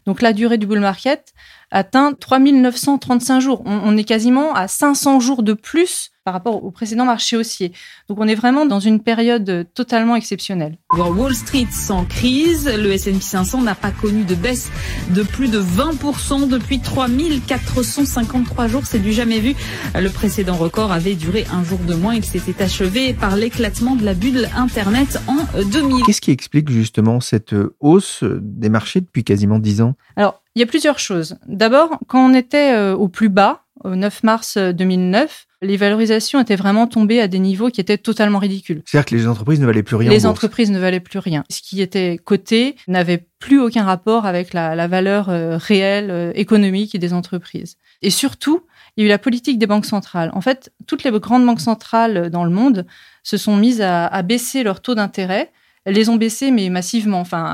Donc, 0.06 0.23
la 0.23 0.32
durée 0.32 0.58
du 0.58 0.66
bull 0.66 0.80
market 0.80 1.35
atteint 1.70 2.12
3935 2.12 3.40
jours. 3.40 3.62
On, 3.64 3.96
est 3.96 4.04
quasiment 4.04 4.54
à 4.54 4.68
500 4.68 5.20
jours 5.20 5.42
de 5.42 5.52
plus 5.52 6.11
par 6.25 6.35
rapport 6.35 6.64
au 6.64 6.70
précédent 6.73 7.04
marché 7.04 7.37
haussier. 7.37 7.73
Donc 8.08 8.18
on 8.20 8.26
est 8.26 8.35
vraiment 8.35 8.66
dans 8.66 8.80
une 8.80 9.00
période 9.00 9.68
totalement 9.75 10.16
exceptionnelle. 10.16 10.76
Wall 10.92 11.35
Street 11.35 11.68
sans 11.70 12.04
crise, 12.04 12.68
le 12.68 12.92
S&P 12.92 13.20
500 13.20 13.62
n'a 13.62 13.76
pas 13.76 13.92
connu 13.92 14.25
de 14.25 14.35
baisse 14.35 14.70
de 15.11 15.23
plus 15.23 15.49
de 15.49 15.61
20% 15.61 16.49
depuis 16.49 16.80
3453 16.80 18.66
jours, 18.66 18.82
c'est 18.87 18.99
du 18.99 19.12
jamais 19.12 19.38
vu. 19.38 19.54
Le 19.94 20.08
précédent 20.08 20.56
record 20.57 20.93
avait 20.93 21.15
duré 21.15 21.45
un 21.53 21.63
jour 21.63 21.79
de 21.79 21.95
moins, 21.95 22.15
il 22.15 22.25
s'était 22.25 22.63
achevé 22.63 23.15
par 23.15 23.37
l'éclatement 23.37 23.95
de 23.95 24.05
la 24.05 24.15
bulle 24.15 24.49
Internet 24.57 25.21
en 25.29 25.37
2000. 25.63 26.05
Qu'est-ce 26.05 26.21
qui 26.21 26.31
explique 26.31 26.71
justement 26.71 27.21
cette 27.21 27.55
hausse 27.81 28.25
des 28.25 28.69
marchés 28.69 29.01
depuis 29.01 29.25
quasiment 29.25 29.59
10 29.59 29.83
ans? 29.83 29.95
Alors, 30.17 30.43
il 30.55 30.61
y 30.61 30.63
a 30.63 30.67
plusieurs 30.67 30.99
choses. 30.99 31.37
D'abord, 31.47 31.99
quand 32.09 32.31
on 32.31 32.35
était 32.35 32.75
euh, 32.75 32.97
au 32.97 33.09
plus 33.09 33.29
bas, 33.29 33.65
au 33.85 33.95
9 33.95 34.23
mars 34.23 34.57
2009, 34.57 35.47
les 35.63 35.77
valorisations 35.77 36.41
étaient 36.41 36.57
vraiment 36.57 36.87
tombées 36.87 37.21
à 37.21 37.29
des 37.29 37.39
niveaux 37.39 37.69
qui 37.71 37.81
étaient 37.81 37.99
totalement 37.99 38.39
ridicules. 38.39 38.83
C'est-à-dire 38.85 39.07
que 39.07 39.15
les 39.15 39.27
entreprises 39.27 39.61
ne 39.61 39.67
valaient 39.67 39.83
plus 39.83 39.97
rien. 39.97 40.11
Les 40.11 40.27
entreprises 40.27 40.71
ne 40.71 40.79
valaient 40.79 41.01
plus 41.01 41.19
rien. 41.19 41.45
Ce 41.51 41.61
qui 41.61 41.81
était 41.81 42.19
coté 42.23 42.77
n'avait 42.89 43.27
plus 43.39 43.61
aucun 43.61 43.85
rapport 43.85 44.27
avec 44.27 44.53
la, 44.53 44.87
valeur 44.87 45.29
euh, 45.29 45.57
réelle 45.57 46.11
euh, 46.11 46.33
économique 46.35 46.99
des 46.99 47.13
entreprises. 47.13 47.77
Et 48.03 48.11
surtout, 48.11 48.63
il 48.97 49.03
y 49.03 49.05
a 49.05 49.07
eu 49.07 49.09
la 49.09 49.19
politique 49.19 49.59
des 49.59 49.67
banques 49.67 49.87
centrales. 49.87 50.31
En 50.33 50.41
fait, 50.41 50.73
toutes 50.87 51.05
les 51.05 51.11
grandes 51.11 51.45
banques 51.45 51.61
centrales 51.61 52.31
dans 52.31 52.45
le 52.45 52.50
monde 52.50 52.87
se 53.23 53.37
sont 53.37 53.57
mises 53.57 53.83
à, 53.83 54.23
baisser 54.23 54.62
leur 54.62 54.81
taux 54.81 54.95
d'intérêt. 54.95 55.53
Elles 55.85 55.95
les 55.95 56.09
ont 56.09 56.17
baissés, 56.17 56.50
mais 56.50 56.69
massivement, 56.71 57.21
enfin 57.21 57.45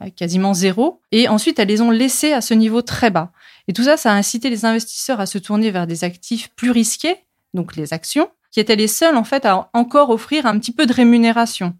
à 0.00 0.10
quasiment 0.10 0.54
zéro. 0.54 1.00
Et 1.12 1.28
ensuite, 1.28 1.58
elles 1.58 1.68
les 1.68 1.82
ont 1.82 1.90
laissés 1.90 2.32
à 2.32 2.40
ce 2.40 2.54
niveau 2.54 2.82
très 2.82 3.10
bas. 3.10 3.32
Et 3.68 3.72
tout 3.72 3.84
ça, 3.84 3.96
ça 3.96 4.12
a 4.12 4.16
incité 4.16 4.48
les 4.48 4.64
investisseurs 4.64 5.20
à 5.20 5.26
se 5.26 5.38
tourner 5.38 5.70
vers 5.70 5.86
des 5.86 6.04
actifs 6.04 6.48
plus 6.56 6.70
risqués, 6.70 7.16
donc 7.52 7.76
les 7.76 7.92
actions, 7.92 8.30
qui 8.50 8.60
étaient 8.60 8.76
les 8.76 8.88
seuls 8.88 9.16
en 9.16 9.24
fait 9.24 9.44
à 9.44 9.68
encore 9.74 10.10
offrir 10.10 10.46
un 10.46 10.58
petit 10.58 10.72
peu 10.72 10.86
de 10.86 10.92
rémunération. 10.92 11.74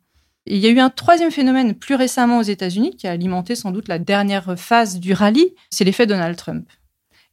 il 0.47 0.59
y 0.59 0.67
a 0.67 0.71
eu 0.71 0.81
un 0.81 0.91
troisième 0.91 1.31
phénomène 1.31 1.75
plus 1.75 1.95
récemment 1.95 2.39
aux 2.39 2.43
États-Unis 2.43 2.97
qui 2.97 3.07
a 3.07 3.13
alimenté 3.13 3.55
sans 3.55 3.71
doute 3.71 3.89
la 3.89 3.99
dernière 3.99 4.59
phase 4.59 5.01
du 5.01 5.15
rallye, 5.15 5.55
c'est 5.71 5.85
l'effet 5.85 6.07
Donald 6.07 6.37
Trump. 6.37 6.69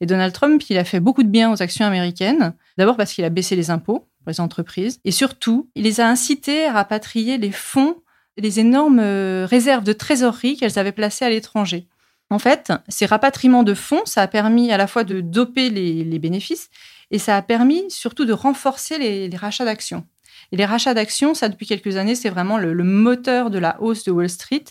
Et 0.01 0.05
Donald 0.05 0.33
Trump, 0.33 0.61
il 0.69 0.77
a 0.77 0.83
fait 0.83 0.99
beaucoup 0.99 1.23
de 1.23 1.29
bien 1.29 1.51
aux 1.51 1.61
actions 1.61 1.85
américaines, 1.85 2.53
d'abord 2.77 2.97
parce 2.97 3.13
qu'il 3.13 3.23
a 3.23 3.29
baissé 3.29 3.55
les 3.55 3.69
impôts 3.69 3.99
pour 3.99 4.29
les 4.29 4.41
entreprises, 4.41 4.99
et 5.05 5.11
surtout, 5.11 5.69
il 5.75 5.83
les 5.83 6.01
a 6.01 6.07
incités 6.07 6.65
à 6.65 6.73
rapatrier 6.73 7.37
les 7.37 7.51
fonds, 7.51 7.97
les 8.37 8.59
énormes 8.59 8.99
euh, 8.99 9.45
réserves 9.49 9.83
de 9.83 9.93
trésorerie 9.93 10.57
qu'elles 10.57 10.77
avaient 10.77 10.91
placées 10.91 11.25
à 11.25 11.29
l'étranger. 11.29 11.87
En 12.29 12.39
fait, 12.39 12.73
ces 12.89 13.05
rapatriements 13.05 13.63
de 13.63 13.73
fonds, 13.73 14.01
ça 14.05 14.21
a 14.21 14.27
permis 14.27 14.71
à 14.71 14.77
la 14.77 14.87
fois 14.87 15.03
de 15.03 15.21
doper 15.21 15.69
les, 15.69 16.19
bénéfices 16.19 16.69
et 17.11 17.19
ça 17.19 17.37
a 17.37 17.41
permis 17.41 17.83
surtout 17.89 18.25
de 18.25 18.33
renforcer 18.33 18.97
les, 18.97 19.35
rachats 19.37 19.65
d'actions. 19.65 20.05
Et 20.51 20.57
les 20.57 20.65
rachats 20.65 20.93
d'actions, 20.93 21.33
ça 21.33 21.49
depuis 21.49 21.67
quelques 21.67 21.97
années, 21.97 22.15
c'est 22.15 22.29
vraiment 22.29 22.57
le, 22.57 22.73
moteur 22.83 23.51
de 23.51 23.59
la 23.59 23.79
hausse 23.81 24.03
de 24.03 24.11
Wall 24.11 24.29
Street. 24.29 24.65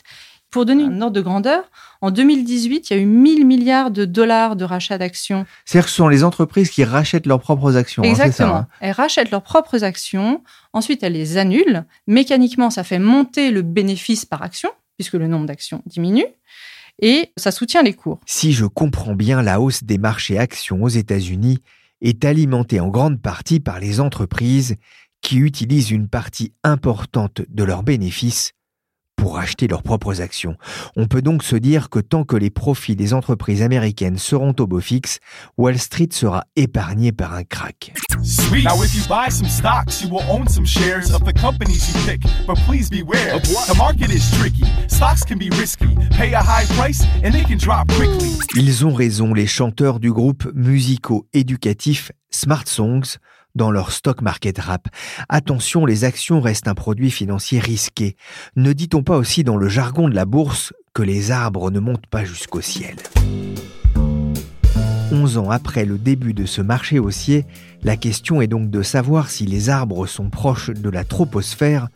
Pour 0.50 0.66
donner 0.66 0.84
une 0.84 1.02
ordre 1.02 1.16
de 1.16 1.20
grandeur, 1.20 1.68
en 2.04 2.10
2018, 2.10 2.90
il 2.90 2.96
y 2.96 3.00
a 3.00 3.02
eu 3.02 3.06
1000 3.06 3.46
milliards 3.46 3.90
de 3.90 4.04
dollars 4.04 4.56
de 4.56 4.64
rachats 4.66 4.98
d'actions. 4.98 5.46
C'est-à-dire 5.64 5.86
que 5.86 5.90
ce 5.90 5.96
sont 5.96 6.08
les 6.08 6.22
entreprises 6.22 6.68
qui 6.68 6.84
rachètent 6.84 7.24
leurs 7.24 7.40
propres 7.40 7.78
actions. 7.78 8.02
Hein, 8.02 8.10
Exactement. 8.10 8.56
Hein 8.56 8.68
elles 8.80 8.92
rachètent 8.92 9.30
leurs 9.30 9.42
propres 9.42 9.84
actions, 9.84 10.42
ensuite 10.74 11.02
elles 11.02 11.14
les 11.14 11.38
annulent. 11.38 11.86
Mécaniquement, 12.06 12.68
ça 12.68 12.84
fait 12.84 12.98
monter 12.98 13.50
le 13.50 13.62
bénéfice 13.62 14.26
par 14.26 14.42
action, 14.42 14.68
puisque 14.98 15.14
le 15.14 15.28
nombre 15.28 15.46
d'actions 15.46 15.80
diminue 15.86 16.26
et 17.00 17.32
ça 17.38 17.50
soutient 17.50 17.82
les 17.82 17.94
cours. 17.94 18.20
Si 18.26 18.52
je 18.52 18.66
comprends 18.66 19.14
bien, 19.14 19.40
la 19.40 19.60
hausse 19.60 19.82
des 19.82 19.98
marchés 19.98 20.38
actions 20.38 20.82
aux 20.82 20.88
États-Unis 20.88 21.58
est 22.02 22.24
alimentée 22.26 22.80
en 22.80 22.88
grande 22.88 23.20
partie 23.20 23.60
par 23.60 23.80
les 23.80 23.98
entreprises 23.98 24.76
qui 25.22 25.38
utilisent 25.38 25.90
une 25.90 26.08
partie 26.08 26.52
importante 26.62 27.40
de 27.48 27.64
leurs 27.64 27.82
bénéfices 27.82 28.52
pour 29.24 29.38
acheter 29.38 29.68
leurs 29.68 29.82
propres 29.82 30.20
actions. 30.20 30.54
On 30.96 31.06
peut 31.06 31.22
donc 31.22 31.44
se 31.44 31.56
dire 31.56 31.88
que 31.88 31.98
tant 31.98 32.24
que 32.24 32.36
les 32.36 32.50
profits 32.50 32.94
des 32.94 33.14
entreprises 33.14 33.62
américaines 33.62 34.18
seront 34.18 34.54
au 34.58 34.66
beau 34.66 34.80
fixe, 34.80 35.18
Wall 35.56 35.78
Street 35.78 36.10
sera 36.12 36.44
épargné 36.56 37.10
par 37.10 37.32
un 37.32 37.42
crack. 37.42 37.94
Now 38.62 38.82
if 38.84 38.94
you 38.94 39.00
buy 39.08 39.30
some 39.30 39.48
stocks, 39.48 40.02
you 40.02 40.10
will 40.10 40.24
own 40.28 40.46
some 40.46 40.66
shares 40.66 41.10
of 41.10 41.24
the 41.24 41.32
companies 41.32 41.88
you 41.88 41.98
pick. 42.04 42.20
But 42.46 42.58
please 42.66 42.90
beware, 42.90 43.40
the 43.40 43.74
market 43.78 44.10
is 44.10 44.30
tricky. 44.38 44.66
Stocks 44.88 45.24
can 45.24 45.38
be 45.38 45.48
risky. 45.58 45.96
Pay 46.18 46.34
a 46.34 46.42
high 46.42 46.66
price 46.76 47.02
and 47.22 47.32
they 47.32 47.44
can 47.44 47.56
drop 47.56 47.88
quickly. 47.94 48.28
Ils 48.56 48.84
ont 48.84 48.92
raison, 48.92 49.32
les 49.32 49.46
chanteurs 49.46 50.00
du 50.00 50.12
groupe 50.12 50.52
musico-éducatif 50.54 52.12
Smart 52.30 52.64
Songs 52.66 53.16
dans 53.54 53.70
leur 53.70 53.92
stock 53.92 54.22
market 54.22 54.58
rap. 54.58 54.88
Attention, 55.28 55.86
les 55.86 56.04
actions 56.04 56.40
restent 56.40 56.68
un 56.68 56.74
produit 56.74 57.10
financier 57.10 57.60
risqué. 57.60 58.16
Ne 58.56 58.72
dit-on 58.72 59.02
pas 59.02 59.16
aussi 59.16 59.44
dans 59.44 59.56
le 59.56 59.68
jargon 59.68 60.08
de 60.08 60.14
la 60.14 60.24
bourse 60.24 60.72
que 60.92 61.02
les 61.02 61.30
arbres 61.30 61.70
ne 61.70 61.80
montent 61.80 62.06
pas 62.06 62.24
jusqu'au 62.24 62.60
ciel? 62.60 62.96
11 65.12 65.38
ans 65.38 65.50
après 65.50 65.84
le 65.84 65.98
début 65.98 66.34
de 66.34 66.46
ce 66.46 66.60
marché 66.60 66.98
haussier, 66.98 67.46
la 67.82 67.96
question 67.96 68.40
est 68.40 68.46
donc 68.46 68.70
de 68.70 68.82
savoir 68.82 69.30
si 69.30 69.46
les 69.46 69.70
arbres 69.70 70.06
sont 70.06 70.30
proches 70.30 70.70
de 70.70 70.90
la 70.90 71.04
troposphère 71.04 71.88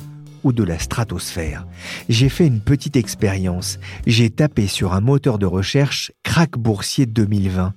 ou 0.44 0.52
de 0.52 0.62
la 0.62 0.78
stratosphère. 0.78 1.66
J'ai 2.08 2.28
fait 2.28 2.46
une 2.46 2.60
petite 2.60 2.96
expérience. 2.96 3.78
J'ai 4.06 4.30
tapé 4.30 4.66
sur 4.68 4.92
un 4.92 5.00
moteur 5.00 5.38
de 5.38 5.46
recherche 5.46 6.12
Crack 6.22 6.56
boursier 6.58 7.06
2020 7.06 7.74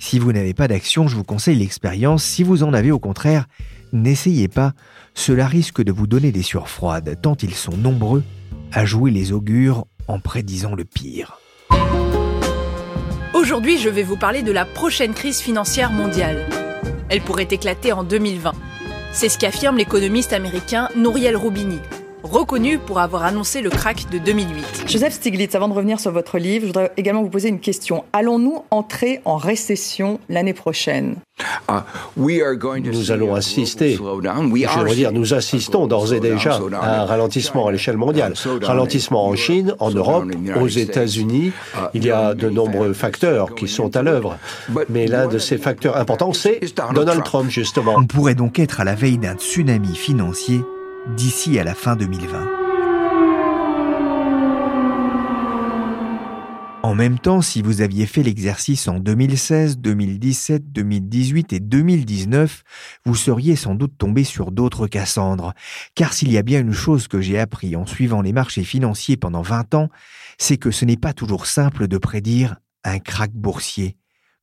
si 0.00 0.18
vous 0.18 0.32
n'avez 0.32 0.54
pas 0.54 0.66
d'action, 0.66 1.06
je 1.06 1.14
vous 1.14 1.24
conseille 1.24 1.58
l'expérience. 1.58 2.24
Si 2.24 2.42
vous 2.42 2.62
en 2.62 2.72
avez 2.72 2.90
au 2.90 2.98
contraire, 2.98 3.46
n'essayez 3.92 4.48
pas. 4.48 4.72
Cela 5.14 5.46
risque 5.46 5.82
de 5.82 5.92
vous 5.92 6.06
donner 6.06 6.32
des 6.32 6.42
sueurs 6.42 6.70
froides, 6.70 7.18
tant 7.22 7.36
ils 7.42 7.54
sont 7.54 7.76
nombreux 7.76 8.24
à 8.72 8.86
jouer 8.86 9.10
les 9.10 9.30
augures 9.30 9.84
en 10.08 10.18
prédisant 10.18 10.74
le 10.74 10.84
pire. 10.84 11.38
Aujourd'hui, 13.34 13.78
je 13.78 13.90
vais 13.90 14.02
vous 14.02 14.16
parler 14.16 14.42
de 14.42 14.52
la 14.52 14.64
prochaine 14.64 15.12
crise 15.12 15.38
financière 15.38 15.92
mondiale. 15.92 16.46
Elle 17.10 17.20
pourrait 17.20 17.48
éclater 17.50 17.92
en 17.92 18.02
2020. 18.02 18.52
C'est 19.12 19.28
ce 19.28 19.38
qu'affirme 19.38 19.76
l'économiste 19.76 20.32
américain 20.32 20.88
Nouriel 20.96 21.36
Roubini, 21.36 21.78
reconnu 22.22 22.78
pour 22.78 23.00
avoir 23.00 23.24
annoncé 23.24 23.60
le 23.62 23.70
crack 23.70 24.10
de 24.10 24.18
2008. 24.18 24.84
Joseph 24.86 25.14
Stiglitz, 25.14 25.54
avant 25.54 25.68
de 25.68 25.74
revenir 25.74 26.00
sur 26.00 26.12
votre 26.12 26.38
livre, 26.38 26.62
je 26.62 26.66
voudrais 26.66 26.92
également 26.96 27.22
vous 27.22 27.30
poser 27.30 27.48
une 27.48 27.60
question. 27.60 28.04
Allons-nous 28.12 28.64
entrer 28.70 29.20
en 29.24 29.36
récession 29.36 30.20
l'année 30.28 30.54
prochaine? 30.54 31.16
Uh, 31.70 31.80
nous 32.16 33.10
allons 33.10 33.34
assister, 33.34 33.96
je 33.96 34.84
veux 34.84 34.94
dire, 34.94 35.12
nous 35.12 35.32
assistons 35.32 35.86
d'ores 35.86 36.12
et 36.12 36.20
déjà 36.20 36.60
à 36.80 37.02
un 37.02 37.04
ralentissement 37.06 37.66
à 37.66 37.72
l'échelle 37.72 37.96
mondiale. 37.96 38.34
Ralentissement 38.62 39.26
en 39.26 39.36
Chine, 39.36 39.74
en 39.78 39.90
Europe, 39.90 40.26
aux 40.60 40.68
États-Unis. 40.68 41.52
Uh, 41.74 41.78
Il 41.94 42.04
y 42.04 42.10
a 42.10 42.34
de 42.34 42.50
nombreux 42.50 42.92
facteurs 42.92 43.54
qui 43.54 43.68
sont 43.68 43.96
à 43.96 44.02
l'œuvre. 44.02 44.36
Mais 44.88 45.06
l'un 45.06 45.28
de 45.28 45.38
ces 45.38 45.58
facteurs 45.58 45.96
importants, 45.96 46.32
c'est 46.32 46.60
Donald 46.94 47.24
Trump, 47.24 47.50
justement. 47.50 47.94
On 47.96 48.04
pourrait 48.04 48.34
donc 48.34 48.58
être 48.58 48.80
à 48.80 48.84
la 48.84 48.94
veille 48.94 49.18
d'un 49.18 49.34
tsunami 49.34 49.94
financier 49.94 50.60
d'ici 51.16 51.58
à 51.58 51.64
la 51.64 51.74
fin 51.74 51.96
2020. 51.96 52.60
En 56.82 56.94
même 56.94 57.18
temps, 57.18 57.40
si 57.40 57.62
vous 57.62 57.82
aviez 57.82 58.06
fait 58.06 58.22
l'exercice 58.22 58.88
en 58.88 58.98
2016, 58.98 59.78
2017, 59.78 60.72
2018 60.72 61.52
et 61.52 61.60
2019, 61.60 62.62
vous 63.04 63.14
seriez 63.14 63.54
sans 63.54 63.74
doute 63.74 63.92
tombé 63.96 64.24
sur 64.24 64.50
d'autres 64.50 64.86
Cassandres. 64.86 65.52
Car 65.94 66.12
s'il 66.12 66.32
y 66.32 66.38
a 66.38 66.42
bien 66.42 66.60
une 66.60 66.72
chose 66.72 67.06
que 67.06 67.20
j'ai 67.20 67.38
appris 67.38 67.76
en 67.76 67.86
suivant 67.86 68.22
les 68.22 68.32
marchés 68.32 68.64
financiers 68.64 69.16
pendant 69.16 69.42
20 69.42 69.74
ans, 69.74 69.88
c'est 70.38 70.56
que 70.56 70.70
ce 70.70 70.84
n'est 70.84 70.96
pas 70.96 71.12
toujours 71.12 71.46
simple 71.46 71.86
de 71.86 71.98
prédire 71.98 72.56
un 72.82 72.98
krach 72.98 73.30
boursier 73.30 73.96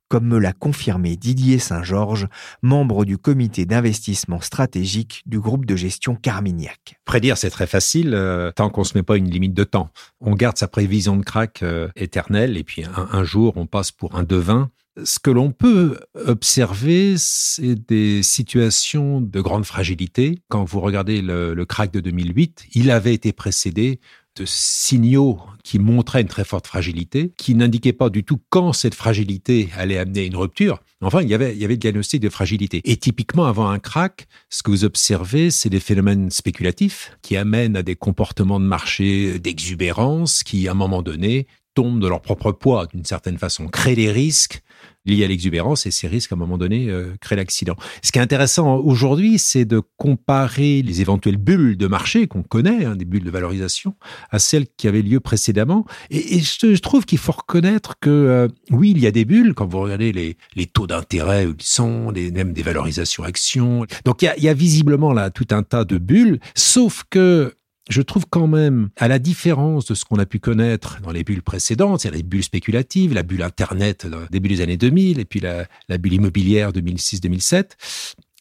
comme 0.10 0.28
me 0.28 0.40
l'a 0.40 0.54
confirmé 0.54 1.16
Didier 1.16 1.60
Saint-Georges, 1.60 2.28
membre 2.62 3.06
du 3.06 3.18
comité 3.18 3.66
d'investissement 3.66 4.42
stratégique 4.42 5.24
du 5.26 5.40
groupe 5.40 5.66
de 5.66 5.76
gestion 5.76 6.16
Carmignac. 6.16 7.00
Prédire, 7.06 7.38
c'est 7.38 7.50
très 7.50 7.68
facile 7.68 8.14
euh, 8.14 8.52
tant 8.52 8.70
qu'on 8.70 8.82
ne 8.82 8.86
se 8.86 8.98
met 8.98 9.04
pas 9.04 9.18
une 9.18 9.30
limite 9.30 9.54
de 9.54 9.64
temps. 9.64 9.90
On 10.22 10.34
garde 10.34 10.58
sa 10.58 10.68
prévision 10.68 11.18
de 11.18 11.24
crack 11.24 11.64
euh, 11.64 11.90
éternelle 11.96 12.58
et 12.58 12.64
puis 12.64 12.84
un, 12.86 13.24
jour, 13.24 13.54
on 13.56 13.66
passe 13.66 13.92
pour 13.92 14.16
un 14.16 14.24
devin. 14.24 14.70
Ce 15.04 15.20
que 15.20 15.30
l'on 15.30 15.52
peut 15.52 16.00
observer, 16.26 17.16
c'est 17.18 17.76
des 17.76 18.24
situations 18.24 19.22
de 19.22 19.42
grande 19.42 19.66
fragilité. 19.66 20.40
Quand 20.48 20.64
vous 20.64 20.80
regardez 20.80 21.22
le, 21.22 21.54
le 21.54 21.66
crack 21.66 21.92
de 21.92 22.00
2008, 22.00 22.66
il 22.74 22.90
avait 22.90 23.14
été 23.14 23.32
précédé 23.32 24.00
signaux 24.46 25.40
qui 25.64 25.80
montraient 25.80 26.22
une 26.22 26.28
très 26.28 26.46
forte 26.46 26.68
fragilité, 26.68 27.34
qui 27.38 27.56
n'indiquaient 27.56 27.94
pas 27.94 28.10
du 28.10 28.24
tout 28.24 28.40
quand 28.50 28.74
cette 28.74 28.96
fragilité 28.96 29.70
allait 29.76 29.98
amener 29.98 30.26
une 30.26 30.36
rupture. 30.36 30.80
Enfin, 31.02 31.22
il 31.22 31.30
y 31.30 31.34
avait, 31.34 31.54
il 31.54 31.60
y 31.60 31.66
avait 31.66 31.76
le 31.76 31.80
diagnostic 31.80 32.22
de 32.22 32.30
fragilité. 32.30 32.82
Et 32.86 32.98
typiquement, 32.98 33.46
avant 33.46 33.70
un 33.70 33.80
crack, 33.80 34.28
ce 34.50 34.64
que 34.64 34.72
vous 34.72 34.84
observez, 34.84 35.52
c'est 35.52 35.70
des 35.70 35.80
phénomènes 35.80 36.32
spéculatifs 36.32 37.12
qui 37.22 37.38
amènent 37.38 37.76
à 37.76 37.84
des 37.84 37.96
comportements 37.96 38.60
de 38.60 38.66
marché 38.66 39.40
d'exubérance 39.40 40.44
qui, 40.44 40.68
à 40.68 40.72
un 40.72 40.76
moment 40.76 41.04
donné, 41.04 41.48
tombent 41.78 42.00
de 42.00 42.08
leur 42.08 42.22
propre 42.22 42.52
poids 42.52 42.88
d'une 42.92 43.06
certaine 43.06 43.38
façon, 43.38 43.68
créent 43.68 43.94
des 43.94 44.12
risques 44.12 44.64
liés 45.06 45.24
à 45.24 45.28
l'exubérance 45.28 45.86
et 45.86 45.92
ces 45.92 46.08
risques, 46.08 46.32
à 46.32 46.36
un 46.36 46.40
moment 46.40 46.58
donné, 46.58 46.90
euh, 46.90 47.14
créent 47.22 47.36
l'accident. 47.36 47.76
Ce 48.02 48.12
qui 48.12 48.18
est 48.18 48.22
intéressant 48.22 48.78
aujourd'hui, 48.78 49.38
c'est 49.38 49.64
de 49.64 49.80
comparer 49.98 50.82
les 50.82 51.02
éventuelles 51.02 51.38
bulles 51.38 51.78
de 51.78 51.86
marché 51.86 52.26
qu'on 52.26 52.42
connaît, 52.42 52.84
hein, 52.84 52.96
des 52.96 53.06
bulles 53.06 53.24
de 53.24 53.30
valorisation, 53.30 53.96
à 54.32 54.40
celles 54.40 54.66
qui 54.76 54.88
avaient 54.88 55.04
lieu 55.04 55.20
précédemment. 55.20 55.86
Et, 56.10 56.40
je, 56.40 56.82
trouve 56.82 57.06
qu'il 57.06 57.20
faut 57.20 57.32
reconnaître 57.32 57.94
que, 58.02 58.10
euh, 58.10 58.48
oui, 58.72 58.90
il 58.96 59.00
y 59.00 59.06
a 59.06 59.12
des 59.12 59.24
bulles, 59.24 59.54
quand 59.54 59.68
vous 59.68 59.80
regardez 59.80 60.12
les, 60.12 60.66
taux 60.66 60.88
d'intérêt 60.88 61.46
où 61.46 61.54
ils 61.60 61.64
sont, 61.64 62.12
même 62.12 62.54
des 62.54 62.64
valorisations 62.64 63.24
actions. 63.24 63.86
Donc 64.04 64.24
il 64.24 64.26
y 64.26 64.30
a, 64.30 64.38
il 64.38 64.44
y 64.44 64.50
a 64.50 64.56
visiblement 64.56 65.14
là 65.14 65.30
tout 65.30 65.48
un 65.52 65.62
tas 65.62 65.86
de 65.86 66.00
bulles, 66.00 66.40
sauf 66.56 67.04
que 67.12 67.54
je 67.90 68.02
trouve 68.02 68.26
quand 68.30 68.48
même, 68.48 68.90
à 68.98 69.08
la 69.08 69.20
différence 69.20 69.86
de 69.86 69.96
ce 69.96 70.06
qu'on 70.06 70.20
a 70.20 70.26
pu 70.26 70.40
connaître 70.40 71.00
dans 71.02 71.12
les 71.12 71.24
bulles 71.24 71.42
précédentes, 71.42 72.02
c'est 72.02 72.12
les 72.12 72.24
bulles 72.24 72.44
spéculatives, 72.44 73.14
la 73.14 73.24
bulle 73.24 73.44
Internet 73.44 74.08
début 74.30 74.50
des 74.50 74.62
années 74.62 74.78
2000 74.78 75.20
et 75.20 75.26
puis 75.26 75.40
la, 75.40 75.68
bulle 75.98 76.14
immobilière 76.14 76.72
2006-2007, 76.72 77.72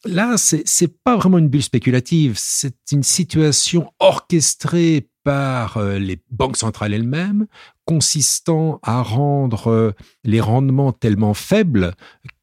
là, 0.05 0.35
c'est, 0.37 0.63
c'est 0.65 1.01
pas 1.03 1.15
vraiment 1.15 1.37
une 1.37 1.49
bulle 1.49 1.63
spéculative, 1.63 2.33
c'est 2.37 2.91
une 2.91 3.03
situation 3.03 3.91
orchestrée 3.99 5.07
par 5.23 5.75
euh, 5.75 5.99
les 5.99 6.21
banques 6.31 6.55
centrales 6.55 6.93
elles-mêmes, 6.93 7.47
consistant 7.83 8.79
à 8.81 9.01
rendre 9.01 9.69
euh, 9.69 9.91
les 10.23 10.39
rendements 10.39 10.93
tellement 10.93 11.33
faibles 11.33 11.93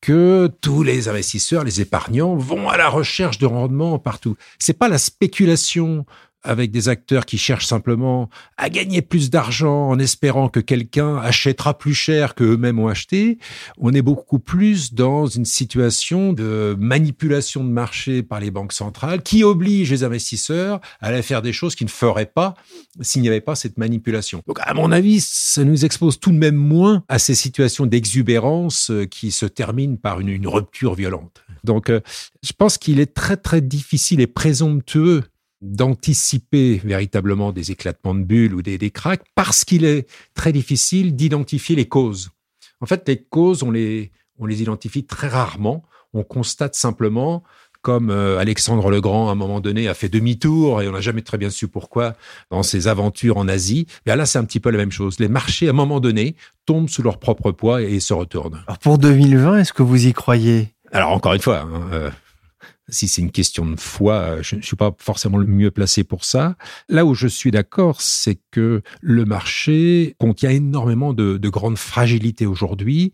que 0.03 0.51
tous 0.61 0.83
les 0.83 1.09
investisseurs, 1.09 1.65
les 1.65 1.81
épargnants 1.81 2.37
vont 2.37 2.69
à 2.69 2.77
la 2.77 2.91
recherche 2.91 3.39
de 3.39 3.47
rendements 3.47 3.99
partout. 3.99 4.37
C'est 4.59 4.79
pas 4.79 4.89
la 4.89 4.99
spéculation 4.99 6.05
avec 6.45 6.71
des 6.71 6.89
acteurs 6.89 7.27
qui 7.27 7.39
cherchent 7.39 7.67
simplement 7.67 8.29
à 8.57 8.69
gagner 8.69 9.03
plus 9.03 9.31
d'argent 9.31 9.89
en 9.89 9.99
espérant 9.99 10.49
que 10.49 10.61
quelqu'un 10.61 11.17
achètera 11.17 11.77
plus 11.77 11.95
cher 11.95 12.35
que 12.35 12.45
eux-mêmes 12.45 12.79
ont 12.79 12.89
acheté. 12.89 13.39
On 13.79 13.93
est 13.93 14.03
beaucoup 14.03 14.39
plus 14.39 14.95
dans 14.95 15.27
une 15.27 15.45
situation 15.45 16.33
de 16.33 16.77
manipulation 16.79 17.65
de 17.65 17.71
marché 17.71 18.23
par 18.23 18.41
les 18.41 18.51
banques 18.51 18.73
centrales 18.73 19.23
qui 19.23 19.43
oblige 19.43 19.91
les 19.91 20.05
investisseurs 20.05 20.81
à 21.01 21.09
aller 21.09 21.23
faire 21.23 21.43
des 21.43 21.53
choses 21.53 21.75
qu'ils 21.75 21.87
ne 21.87 21.91
feraient 21.91 22.27
pas 22.27 22.55
s'il 23.01 23.23
n'y 23.23 23.29
avait 23.29 23.41
pas 23.41 23.55
cette 23.55 23.79
manipulation. 23.79 24.43
Donc, 24.47 24.59
à 24.63 24.75
mon 24.75 24.93
avis, 24.93 25.21
ça 25.21 25.65
nous 25.65 25.85
expose 25.85 26.21
tout 26.21 26.31
de 26.31 26.37
même 26.37 26.55
moins 26.55 27.03
à 27.09 27.19
ces 27.19 27.35
situations 27.35 27.87
d'exubérance 27.87 28.91
euh, 28.91 29.07
qui 29.07 29.31
se 29.31 29.47
terminent 29.47 29.97
par 29.97 30.21
une, 30.21 30.47
rupture 30.47 30.95
violente. 30.95 31.43
Donc, 31.65 31.89
euh, 31.89 32.01
je 32.43 32.53
pense 32.53 32.77
qu'il 32.77 33.01
est 33.01 33.15
très, 33.15 33.37
très 33.37 33.61
difficile 33.61 34.21
et 34.21 34.27
présomptueux 34.27 35.23
d'anticiper 35.65 36.81
véritablement 36.85 37.51
des 37.51 37.71
éclatements 37.71 38.15
de 38.15 38.23
bulles 38.23 38.55
ou 38.55 38.63
des, 38.63 38.77
des 38.77 38.91
cracks 38.91 39.25
parce 39.35 39.65
qu'il 39.65 39.85
est 39.85 40.07
très 40.35 40.53
difficile 40.53 41.17
d'identifier 41.17 41.75
les 41.75 41.89
causes. 41.89 42.31
En 42.81 42.87
fait, 42.87 43.09
les 43.09 43.23
causes, 43.23 43.63
on 43.63 43.71
les, 43.71 44.13
on 44.39 44.47
les 44.47 44.63
identifie 44.63 45.05
très 45.05 45.29
rarement. 45.29 45.83
On 46.13 46.23
constate 46.23 46.75
simplement, 46.75 47.43
comme 47.81 48.11
euh, 48.11 48.39
Alexandre 48.39 48.91
le 48.91 49.01
Grand, 49.01 49.29
à 49.29 49.33
un 49.33 49.35
moment 49.35 49.61
donné, 49.61 49.89
a 49.89 49.95
fait 49.95 50.11
demi-tour 50.11 50.83
et 50.83 50.89
on 50.89 50.93
n'a 50.93 51.01
jamais 51.01 51.23
très 51.23 51.39
bien 51.39 51.51
su 51.51 51.67
pourquoi 51.67 52.15
dans 52.51 52.63
ses 52.63 52.87
aventures 52.87 53.39
en 53.39 53.49
Asie. 53.49 53.87
Mais 54.07 54.15
là, 54.15 54.27
c'est 54.27 54.39
un 54.39 54.45
petit 54.45 54.61
peu 54.61 54.71
la 54.71 54.79
même 54.79 54.93
chose. 54.93 55.19
Les 55.19 55.29
marchés, 55.29 55.67
à 55.67 55.71
un 55.71 55.75
moment 55.75 55.99
donné, 55.99 56.37
tombent 56.67 56.89
sous 56.89 57.03
leur 57.03 57.19
propre 57.19 57.53
poids 57.53 57.81
et, 57.83 58.01
se 58.01 58.13
retournent. 58.13 58.63
Alors 58.67 58.79
pour 58.79 58.99
2020, 58.99 59.61
est-ce 59.61 59.73
que 59.73 59.83
vous 59.83 60.07
y 60.07 60.13
croyez? 60.13 60.75
Alors 60.93 61.11
encore 61.11 61.33
une 61.33 61.41
fois, 61.41 61.61
hein, 61.61 61.89
euh, 61.93 62.11
si 62.89 63.09
c'est 63.09 63.23
une 63.23 63.31
question 63.31 63.67
de 63.67 63.79
foi, 63.79 64.15
euh, 64.15 64.43
je 64.43 64.57
ne 64.57 64.63
suis 64.63 64.77
pas 64.77 64.95
forcément 64.99 65.39
le 65.39 65.47
mieux 65.47 65.71
placé 65.71 66.05
pour 66.05 66.25
ça. 66.25 66.57
Là 66.89 67.05
où 67.05 67.15
je 67.15 67.27
suis 67.27 67.51
d'accord, 67.51 68.01
c'est 68.01 68.39
que 68.51 68.83
le 69.01 69.25
marché 69.25 70.15
contient 70.19 70.51
énormément 70.51 71.13
de, 71.13 71.39
de 71.39 71.49
grandes 71.49 71.79
fragilités 71.79 72.47
aujourd'hui, 72.47 73.13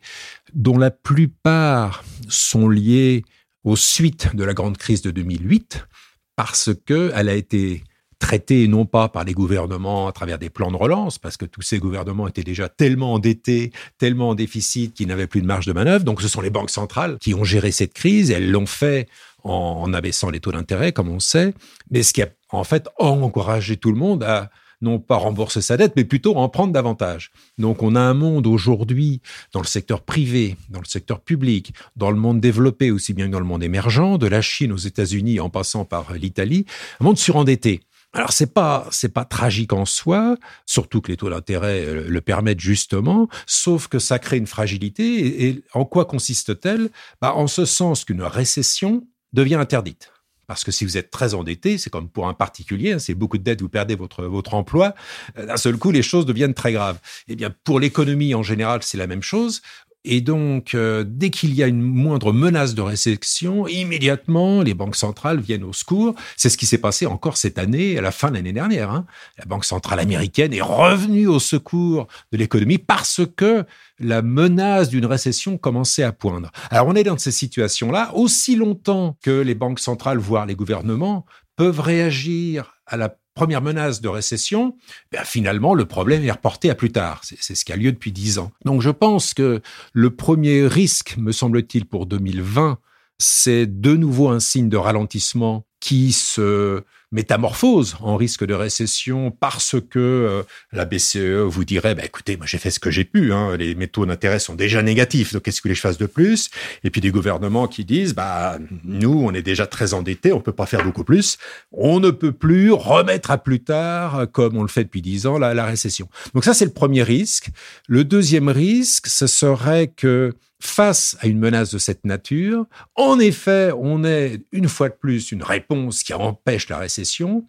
dont 0.52 0.78
la 0.78 0.90
plupart 0.90 2.04
sont 2.28 2.68
liées 2.68 3.24
aux 3.64 3.76
suites 3.76 4.34
de 4.34 4.44
la 4.44 4.54
grande 4.54 4.76
crise 4.76 5.02
de 5.02 5.10
2008, 5.10 5.86
parce 6.34 6.70
que 6.86 7.12
elle 7.14 7.28
a 7.28 7.34
été 7.34 7.84
traitée 8.20 8.68
non 8.68 8.84
pas 8.84 9.08
par 9.08 9.24
les 9.24 9.32
gouvernements 9.32 10.06
à 10.06 10.12
travers 10.12 10.38
des 10.38 10.50
plans 10.50 10.70
de 10.70 10.76
relance, 10.76 11.18
parce 11.18 11.36
que 11.36 11.46
tous 11.46 11.62
ces 11.62 11.78
gouvernements 11.78 12.28
étaient 12.28 12.44
déjà 12.44 12.68
tellement 12.68 13.14
endettés, 13.14 13.72
tellement 13.98 14.28
en 14.28 14.34
déficit 14.36 14.94
qu'ils 14.94 15.08
n'avaient 15.08 15.26
plus 15.26 15.40
de 15.40 15.46
marge 15.46 15.66
de 15.66 15.72
manœuvre. 15.72 16.04
Donc 16.04 16.22
ce 16.22 16.28
sont 16.28 16.40
les 16.40 16.50
banques 16.50 16.70
centrales 16.70 17.18
qui 17.18 17.34
ont 17.34 17.42
géré 17.42 17.72
cette 17.72 17.94
crise. 17.94 18.30
Elles 18.30 18.52
l'ont 18.52 18.66
fait 18.66 19.08
en, 19.42 19.92
abaissant 19.92 20.30
les 20.30 20.38
taux 20.38 20.52
d'intérêt, 20.52 20.92
comme 20.92 21.08
on 21.08 21.18
sait, 21.18 21.54
mais 21.90 22.02
ce 22.04 22.12
qui 22.12 22.22
a 22.22 22.28
en 22.50 22.62
fait 22.62 22.88
encouragé 22.98 23.76
tout 23.76 23.90
le 23.90 23.98
monde 23.98 24.22
à 24.22 24.50
non 24.82 24.98
pas 24.98 25.16
rembourser 25.16 25.60
sa 25.60 25.76
dette, 25.76 25.92
mais 25.96 26.04
plutôt 26.04 26.36
en 26.36 26.48
prendre 26.48 26.72
davantage. 26.72 27.32
Donc 27.58 27.82
on 27.82 27.94
a 27.94 28.00
un 28.00 28.14
monde 28.14 28.46
aujourd'hui, 28.46 29.20
dans 29.52 29.60
le 29.60 29.66
secteur 29.66 30.02
privé, 30.02 30.56
dans 30.70 30.80
le 30.80 30.86
secteur 30.86 31.20
public, 31.20 31.74
dans 31.96 32.10
le 32.10 32.16
monde 32.16 32.40
développé 32.40 32.90
aussi 32.90 33.12
bien 33.12 33.26
que 33.26 33.32
dans 33.32 33.40
le 33.40 33.46
monde 33.46 33.62
émergent, 33.62 34.18
de 34.18 34.26
la 34.26 34.40
Chine 34.40 34.72
aux 34.72 34.78
États-Unis 34.78 35.40
en 35.40 35.50
passant 35.50 35.84
par 35.84 36.14
l'Italie, 36.14 36.64
un 37.00 37.04
monde 37.04 37.18
surendetté. 37.18 37.80
Alors 38.12 38.32
c'est 38.32 38.52
pas 38.52 38.88
c'est 38.90 39.12
pas 39.12 39.24
tragique 39.24 39.72
en 39.72 39.84
soi, 39.84 40.36
surtout 40.66 41.00
que 41.00 41.12
les 41.12 41.16
taux 41.16 41.30
d'intérêt 41.30 41.84
euh, 41.86 42.08
le 42.08 42.20
permettent 42.20 42.60
justement, 42.60 43.28
sauf 43.46 43.86
que 43.86 44.00
ça 44.00 44.18
crée 44.18 44.36
une 44.36 44.48
fragilité. 44.48 45.46
Et, 45.46 45.62
en 45.74 45.84
quoi 45.84 46.04
consiste-t-elle? 46.04 46.90
Bah, 47.20 47.34
En 47.34 47.46
ce 47.46 47.64
sens 47.64 48.04
qu'une 48.04 48.22
récession 48.22 49.06
devient 49.32 49.54
interdite. 49.54 50.12
Parce 50.48 50.64
que 50.64 50.72
si 50.72 50.84
vous 50.84 50.96
êtes 50.96 51.12
très 51.12 51.34
endetté, 51.34 51.78
c'est 51.78 51.90
comme 51.90 52.08
pour 52.08 52.26
un 52.26 52.34
particulier, 52.34 52.94
hein, 52.94 52.98
c'est 52.98 53.14
beaucoup 53.14 53.38
de 53.38 53.44
dettes, 53.44 53.62
vous 53.62 53.68
perdez 53.68 53.94
votre, 53.94 54.24
votre 54.24 54.54
emploi, 54.54 54.96
euh, 55.38 55.46
d'un 55.46 55.56
seul 55.56 55.76
coup, 55.76 55.92
les 55.92 56.02
choses 56.02 56.26
deviennent 56.26 56.54
très 56.54 56.72
graves. 56.72 56.98
Eh 57.28 57.36
bien, 57.36 57.54
pour 57.62 57.78
l'économie 57.78 58.34
en 58.34 58.42
général, 58.42 58.82
c'est 58.82 58.98
la 58.98 59.06
même 59.06 59.22
chose. 59.22 59.62
Et 60.04 60.22
donc, 60.22 60.74
euh, 60.74 61.04
dès 61.06 61.28
qu'il 61.28 61.54
y 61.54 61.62
a 61.62 61.66
une 61.66 61.82
moindre 61.82 62.32
menace 62.32 62.74
de 62.74 62.80
récession, 62.80 63.68
immédiatement, 63.68 64.62
les 64.62 64.72
banques 64.72 64.96
centrales 64.96 65.40
viennent 65.40 65.64
au 65.64 65.74
secours. 65.74 66.14
C'est 66.38 66.48
ce 66.48 66.56
qui 66.56 66.64
s'est 66.64 66.78
passé 66.78 67.04
encore 67.04 67.36
cette 67.36 67.58
année, 67.58 67.98
à 67.98 68.00
la 68.00 68.10
fin 68.10 68.30
de 68.30 68.36
l'année 68.36 68.54
dernière. 68.54 68.90
Hein. 68.90 69.04
La 69.38 69.44
Banque 69.44 69.66
centrale 69.66 70.00
américaine 70.00 70.54
est 70.54 70.62
revenue 70.62 71.26
au 71.26 71.38
secours 71.38 72.08
de 72.32 72.38
l'économie 72.38 72.78
parce 72.78 73.20
que 73.36 73.64
la 73.98 74.22
menace 74.22 74.88
d'une 74.88 75.04
récession 75.04 75.58
commençait 75.58 76.02
à 76.02 76.12
poindre. 76.12 76.50
Alors, 76.70 76.88
on 76.88 76.94
est 76.94 77.04
dans 77.04 77.18
ces 77.18 77.30
situations-là 77.30 78.12
aussi 78.14 78.56
longtemps 78.56 79.18
que 79.22 79.42
les 79.42 79.54
banques 79.54 79.80
centrales, 79.80 80.18
voire 80.18 80.46
les 80.46 80.54
gouvernements, 80.54 81.26
peuvent 81.56 81.80
réagir 81.80 82.72
à 82.86 82.96
la 82.96 83.14
première 83.34 83.62
menace 83.62 84.00
de 84.00 84.08
récession, 84.08 84.76
ben 85.12 85.24
finalement, 85.24 85.74
le 85.74 85.84
problème 85.84 86.24
est 86.24 86.30
reporté 86.30 86.70
à 86.70 86.74
plus 86.74 86.92
tard. 86.92 87.22
C'est 87.22 87.54
ce 87.54 87.64
qui 87.64 87.72
a 87.72 87.76
lieu 87.76 87.92
depuis 87.92 88.12
dix 88.12 88.38
ans. 88.38 88.50
Donc 88.64 88.82
je 88.82 88.90
pense 88.90 89.34
que 89.34 89.60
le 89.92 90.10
premier 90.10 90.66
risque, 90.66 91.16
me 91.16 91.32
semble-t-il, 91.32 91.86
pour 91.86 92.06
2020, 92.06 92.78
c'est 93.18 93.66
de 93.66 93.94
nouveau 93.94 94.28
un 94.28 94.40
signe 94.40 94.68
de 94.68 94.76
ralentissement 94.76 95.66
qui 95.78 96.12
se 96.12 96.82
métamorphose 97.12 97.96
en 98.00 98.16
risque 98.16 98.44
de 98.44 98.54
récession 98.54 99.30
parce 99.30 99.76
que 99.80 99.98
euh, 99.98 100.42
la 100.72 100.84
BCE 100.84 101.44
vous 101.44 101.64
dirait 101.64 101.94
bah, 101.94 102.04
écoutez 102.04 102.36
moi 102.36 102.46
j'ai 102.46 102.58
fait 102.58 102.70
ce 102.70 102.78
que 102.78 102.90
j'ai 102.90 103.04
pu 103.04 103.32
hein, 103.32 103.56
les 103.56 103.74
métaux 103.74 104.06
d'intérêt 104.06 104.38
sont 104.38 104.54
déjà 104.54 104.82
négatifs 104.82 105.32
donc 105.32 105.42
qu'est-ce 105.42 105.60
que 105.60 105.72
je 105.72 105.80
fasse 105.80 105.98
de 105.98 106.06
plus? 106.06 106.50
Et 106.84 106.90
puis 106.90 107.00
des 107.00 107.10
gouvernements 107.10 107.66
qui 107.66 107.84
disent 107.84 108.14
bah 108.14 108.58
nous 108.84 109.22
on 109.24 109.32
est 109.32 109.42
déjà 109.42 109.66
très 109.66 109.94
endettés 109.94 110.32
on 110.32 110.40
peut 110.40 110.52
pas 110.52 110.66
faire 110.66 110.84
beaucoup 110.84 111.04
plus 111.04 111.38
on 111.72 112.00
ne 112.00 112.10
peut 112.10 112.32
plus 112.32 112.70
remettre 112.72 113.30
à 113.30 113.38
plus 113.38 113.62
tard 113.62 114.26
comme 114.32 114.56
on 114.56 114.62
le 114.62 114.68
fait 114.68 114.84
depuis 114.84 115.02
dix 115.02 115.26
ans 115.26 115.38
la, 115.38 115.54
la 115.54 115.64
récession. 115.66 116.08
Donc 116.34 116.44
ça 116.44 116.54
c'est 116.54 116.64
le 116.64 116.72
premier 116.72 117.02
risque. 117.02 117.50
Le 117.88 118.04
deuxième 118.04 118.48
risque 118.48 119.06
ce 119.06 119.26
serait 119.26 119.88
que 119.88 120.34
face 120.60 121.16
à 121.20 121.26
une 121.26 121.38
menace 121.38 121.70
de 121.72 121.78
cette 121.78 122.04
nature, 122.04 122.66
en 122.94 123.18
effet, 123.18 123.72
on 123.76 124.04
est 124.04 124.42
une 124.52 124.68
fois 124.68 124.88
de 124.88 124.94
plus 124.94 125.32
une 125.32 125.42
réponse 125.42 126.02
qui 126.02 126.12
empêche 126.12 126.68
la 126.68 126.78
récession, 126.78 127.46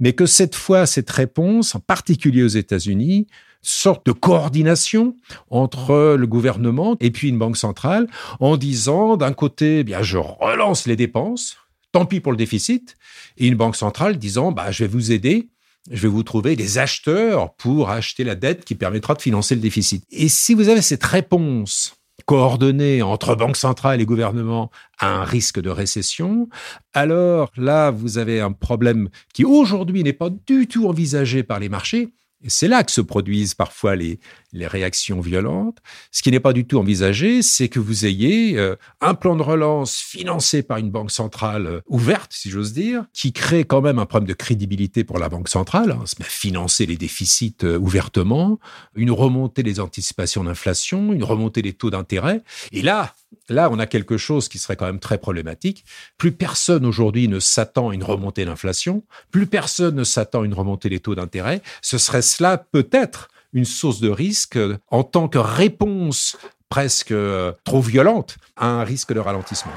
mais 0.00 0.12
que 0.12 0.26
cette 0.26 0.54
fois, 0.54 0.86
cette 0.86 1.10
réponse, 1.10 1.74
en 1.74 1.80
particulier 1.80 2.42
aux 2.42 2.48
États-Unis, 2.48 3.26
sorte 3.62 4.06
de 4.06 4.12
coordination 4.12 5.16
entre 5.50 6.16
le 6.16 6.26
gouvernement 6.26 6.96
et 7.00 7.10
puis 7.10 7.28
une 7.28 7.38
banque 7.38 7.56
centrale 7.56 8.08
en 8.40 8.56
disant 8.56 9.16
d'un 9.16 9.32
côté, 9.32 9.80
eh 9.80 9.84
bien, 9.84 10.02
je 10.02 10.18
relance 10.18 10.86
les 10.86 10.96
dépenses, 10.96 11.56
tant 11.92 12.06
pis 12.06 12.20
pour 12.20 12.32
le 12.32 12.38
déficit, 12.38 12.96
et 13.36 13.46
une 13.46 13.56
banque 13.56 13.76
centrale 13.76 14.18
disant, 14.18 14.52
bah, 14.52 14.70
je 14.70 14.84
vais 14.84 14.88
vous 14.88 15.12
aider, 15.12 15.48
je 15.90 16.02
vais 16.02 16.08
vous 16.08 16.22
trouver 16.22 16.56
des 16.56 16.78
acheteurs 16.78 17.54
pour 17.54 17.90
acheter 17.90 18.24
la 18.24 18.34
dette 18.34 18.64
qui 18.64 18.74
permettra 18.74 19.14
de 19.14 19.22
financer 19.22 19.54
le 19.54 19.60
déficit. 19.60 20.04
Et 20.10 20.28
si 20.28 20.54
vous 20.54 20.68
avez 20.68 20.82
cette 20.82 21.04
réponse 21.04 21.97
coordonnée 22.26 23.02
entre 23.02 23.34
banque 23.34 23.56
centrale 23.56 24.00
et 24.00 24.06
gouvernement 24.06 24.70
à 24.98 25.08
un 25.08 25.24
risque 25.24 25.60
de 25.60 25.70
récession, 25.70 26.48
alors 26.92 27.50
là, 27.56 27.90
vous 27.90 28.18
avez 28.18 28.40
un 28.40 28.52
problème 28.52 29.08
qui 29.32 29.44
aujourd'hui 29.44 30.02
n'est 30.02 30.12
pas 30.12 30.30
du 30.46 30.66
tout 30.66 30.88
envisagé 30.88 31.42
par 31.42 31.58
les 31.58 31.68
marchés, 31.68 32.12
c'est 32.46 32.68
là 32.68 32.84
que 32.84 32.92
se 32.92 33.00
produisent 33.00 33.54
parfois 33.54 33.96
les, 33.96 34.20
les 34.52 34.66
réactions 34.66 35.20
violentes. 35.20 35.78
Ce 36.10 36.22
qui 36.22 36.30
n'est 36.30 36.40
pas 36.40 36.52
du 36.52 36.66
tout 36.66 36.78
envisagé, 36.78 37.42
c'est 37.42 37.68
que 37.68 37.80
vous 37.80 38.06
ayez 38.06 38.58
euh, 38.58 38.76
un 39.00 39.14
plan 39.14 39.36
de 39.36 39.42
relance 39.42 39.96
financé 39.98 40.62
par 40.62 40.78
une 40.78 40.90
banque 40.90 41.10
centrale 41.10 41.66
euh, 41.66 41.80
ouverte, 41.86 42.32
si 42.32 42.50
j'ose 42.50 42.72
dire, 42.72 43.04
qui 43.12 43.32
crée 43.32 43.64
quand 43.64 43.80
même 43.80 43.98
un 43.98 44.06
problème 44.06 44.28
de 44.28 44.34
crédibilité 44.34 45.04
pour 45.04 45.18
la 45.18 45.28
banque 45.28 45.48
centrale, 45.48 45.92
hein, 45.92 46.04
financer 46.22 46.86
les 46.86 46.96
déficits 46.96 47.56
euh, 47.64 47.78
ouvertement, 47.78 48.58
une 48.94 49.10
remontée 49.10 49.62
des 49.62 49.80
anticipations 49.80 50.44
d'inflation, 50.44 51.12
une 51.12 51.24
remontée 51.24 51.62
des 51.62 51.72
taux 51.72 51.90
d'intérêt. 51.90 52.42
Et 52.72 52.82
là, 52.82 53.14
Là, 53.50 53.70
on 53.70 53.78
a 53.78 53.86
quelque 53.86 54.18
chose 54.18 54.48
qui 54.48 54.58
serait 54.58 54.76
quand 54.76 54.86
même 54.86 55.00
très 55.00 55.18
problématique. 55.18 55.84
Plus 56.18 56.32
personne 56.32 56.84
aujourd'hui 56.84 57.28
ne 57.28 57.40
s'attend 57.40 57.90
à 57.90 57.94
une 57.94 58.04
remontée 58.04 58.44
d'inflation, 58.44 59.04
plus 59.30 59.46
personne 59.46 59.94
ne 59.94 60.04
s'attend 60.04 60.42
à 60.42 60.44
une 60.44 60.54
remontée 60.54 60.88
des 60.88 61.00
taux 61.00 61.14
d'intérêt. 61.14 61.62
Ce 61.80 61.98
serait 61.98 62.22
cela 62.22 62.58
peut-être 62.58 63.28
une 63.52 63.64
source 63.64 64.00
de 64.00 64.10
risque 64.10 64.58
en 64.90 65.02
tant 65.02 65.28
que 65.28 65.38
réponse 65.38 66.36
presque 66.68 67.12
euh, 67.12 67.52
trop 67.64 67.80
violente 67.80 68.36
à 68.56 68.66
un 68.66 68.84
risque 68.84 69.12
de 69.12 69.20
ralentissement. 69.20 69.72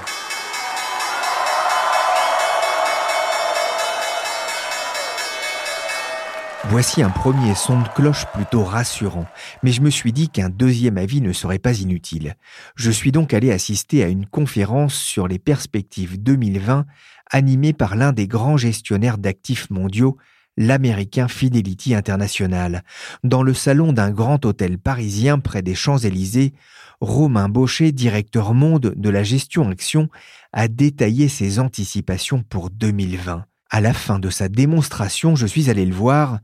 Voici 6.72 7.02
un 7.02 7.10
premier 7.10 7.54
son 7.54 7.82
de 7.82 7.88
cloche 7.88 8.24
plutôt 8.32 8.64
rassurant, 8.64 9.26
mais 9.62 9.72
je 9.72 9.82
me 9.82 9.90
suis 9.90 10.12
dit 10.12 10.30
qu'un 10.30 10.48
deuxième 10.48 10.96
avis 10.96 11.20
ne 11.20 11.34
serait 11.34 11.58
pas 11.58 11.78
inutile. 11.80 12.36
Je 12.76 12.90
suis 12.90 13.12
donc 13.12 13.34
allé 13.34 13.52
assister 13.52 14.02
à 14.02 14.08
une 14.08 14.24
conférence 14.24 14.94
sur 14.94 15.28
les 15.28 15.38
perspectives 15.38 16.22
2020 16.22 16.86
animée 17.30 17.72
par 17.74 17.94
l'un 17.94 18.12
des 18.12 18.26
grands 18.26 18.56
gestionnaires 18.56 19.18
d'actifs 19.18 19.68
mondiaux, 19.70 20.16
l'américain 20.56 21.28
Fidelity 21.28 21.94
International. 21.94 22.82
Dans 23.24 23.42
le 23.42 23.54
salon 23.54 23.92
d'un 23.92 24.10
grand 24.10 24.44
hôtel 24.44 24.78
parisien 24.78 25.38
près 25.38 25.62
des 25.62 25.74
Champs-Élysées, 25.74 26.52
Romain 27.00 27.48
Baucher, 27.48 27.92
directeur 27.92 28.54
monde 28.54 28.94
de 28.96 29.10
la 29.10 29.22
gestion 29.22 29.68
action, 29.68 30.08
a 30.52 30.68
détaillé 30.68 31.28
ses 31.28 31.58
anticipations 31.58 32.42
pour 32.42 32.70
2020. 32.70 33.44
À 33.70 33.80
la 33.80 33.92
fin 33.94 34.18
de 34.18 34.30
sa 34.30 34.48
démonstration, 34.48 35.34
je 35.34 35.46
suis 35.46 35.70
allé 35.70 35.86
le 35.86 35.94
voir 35.94 36.40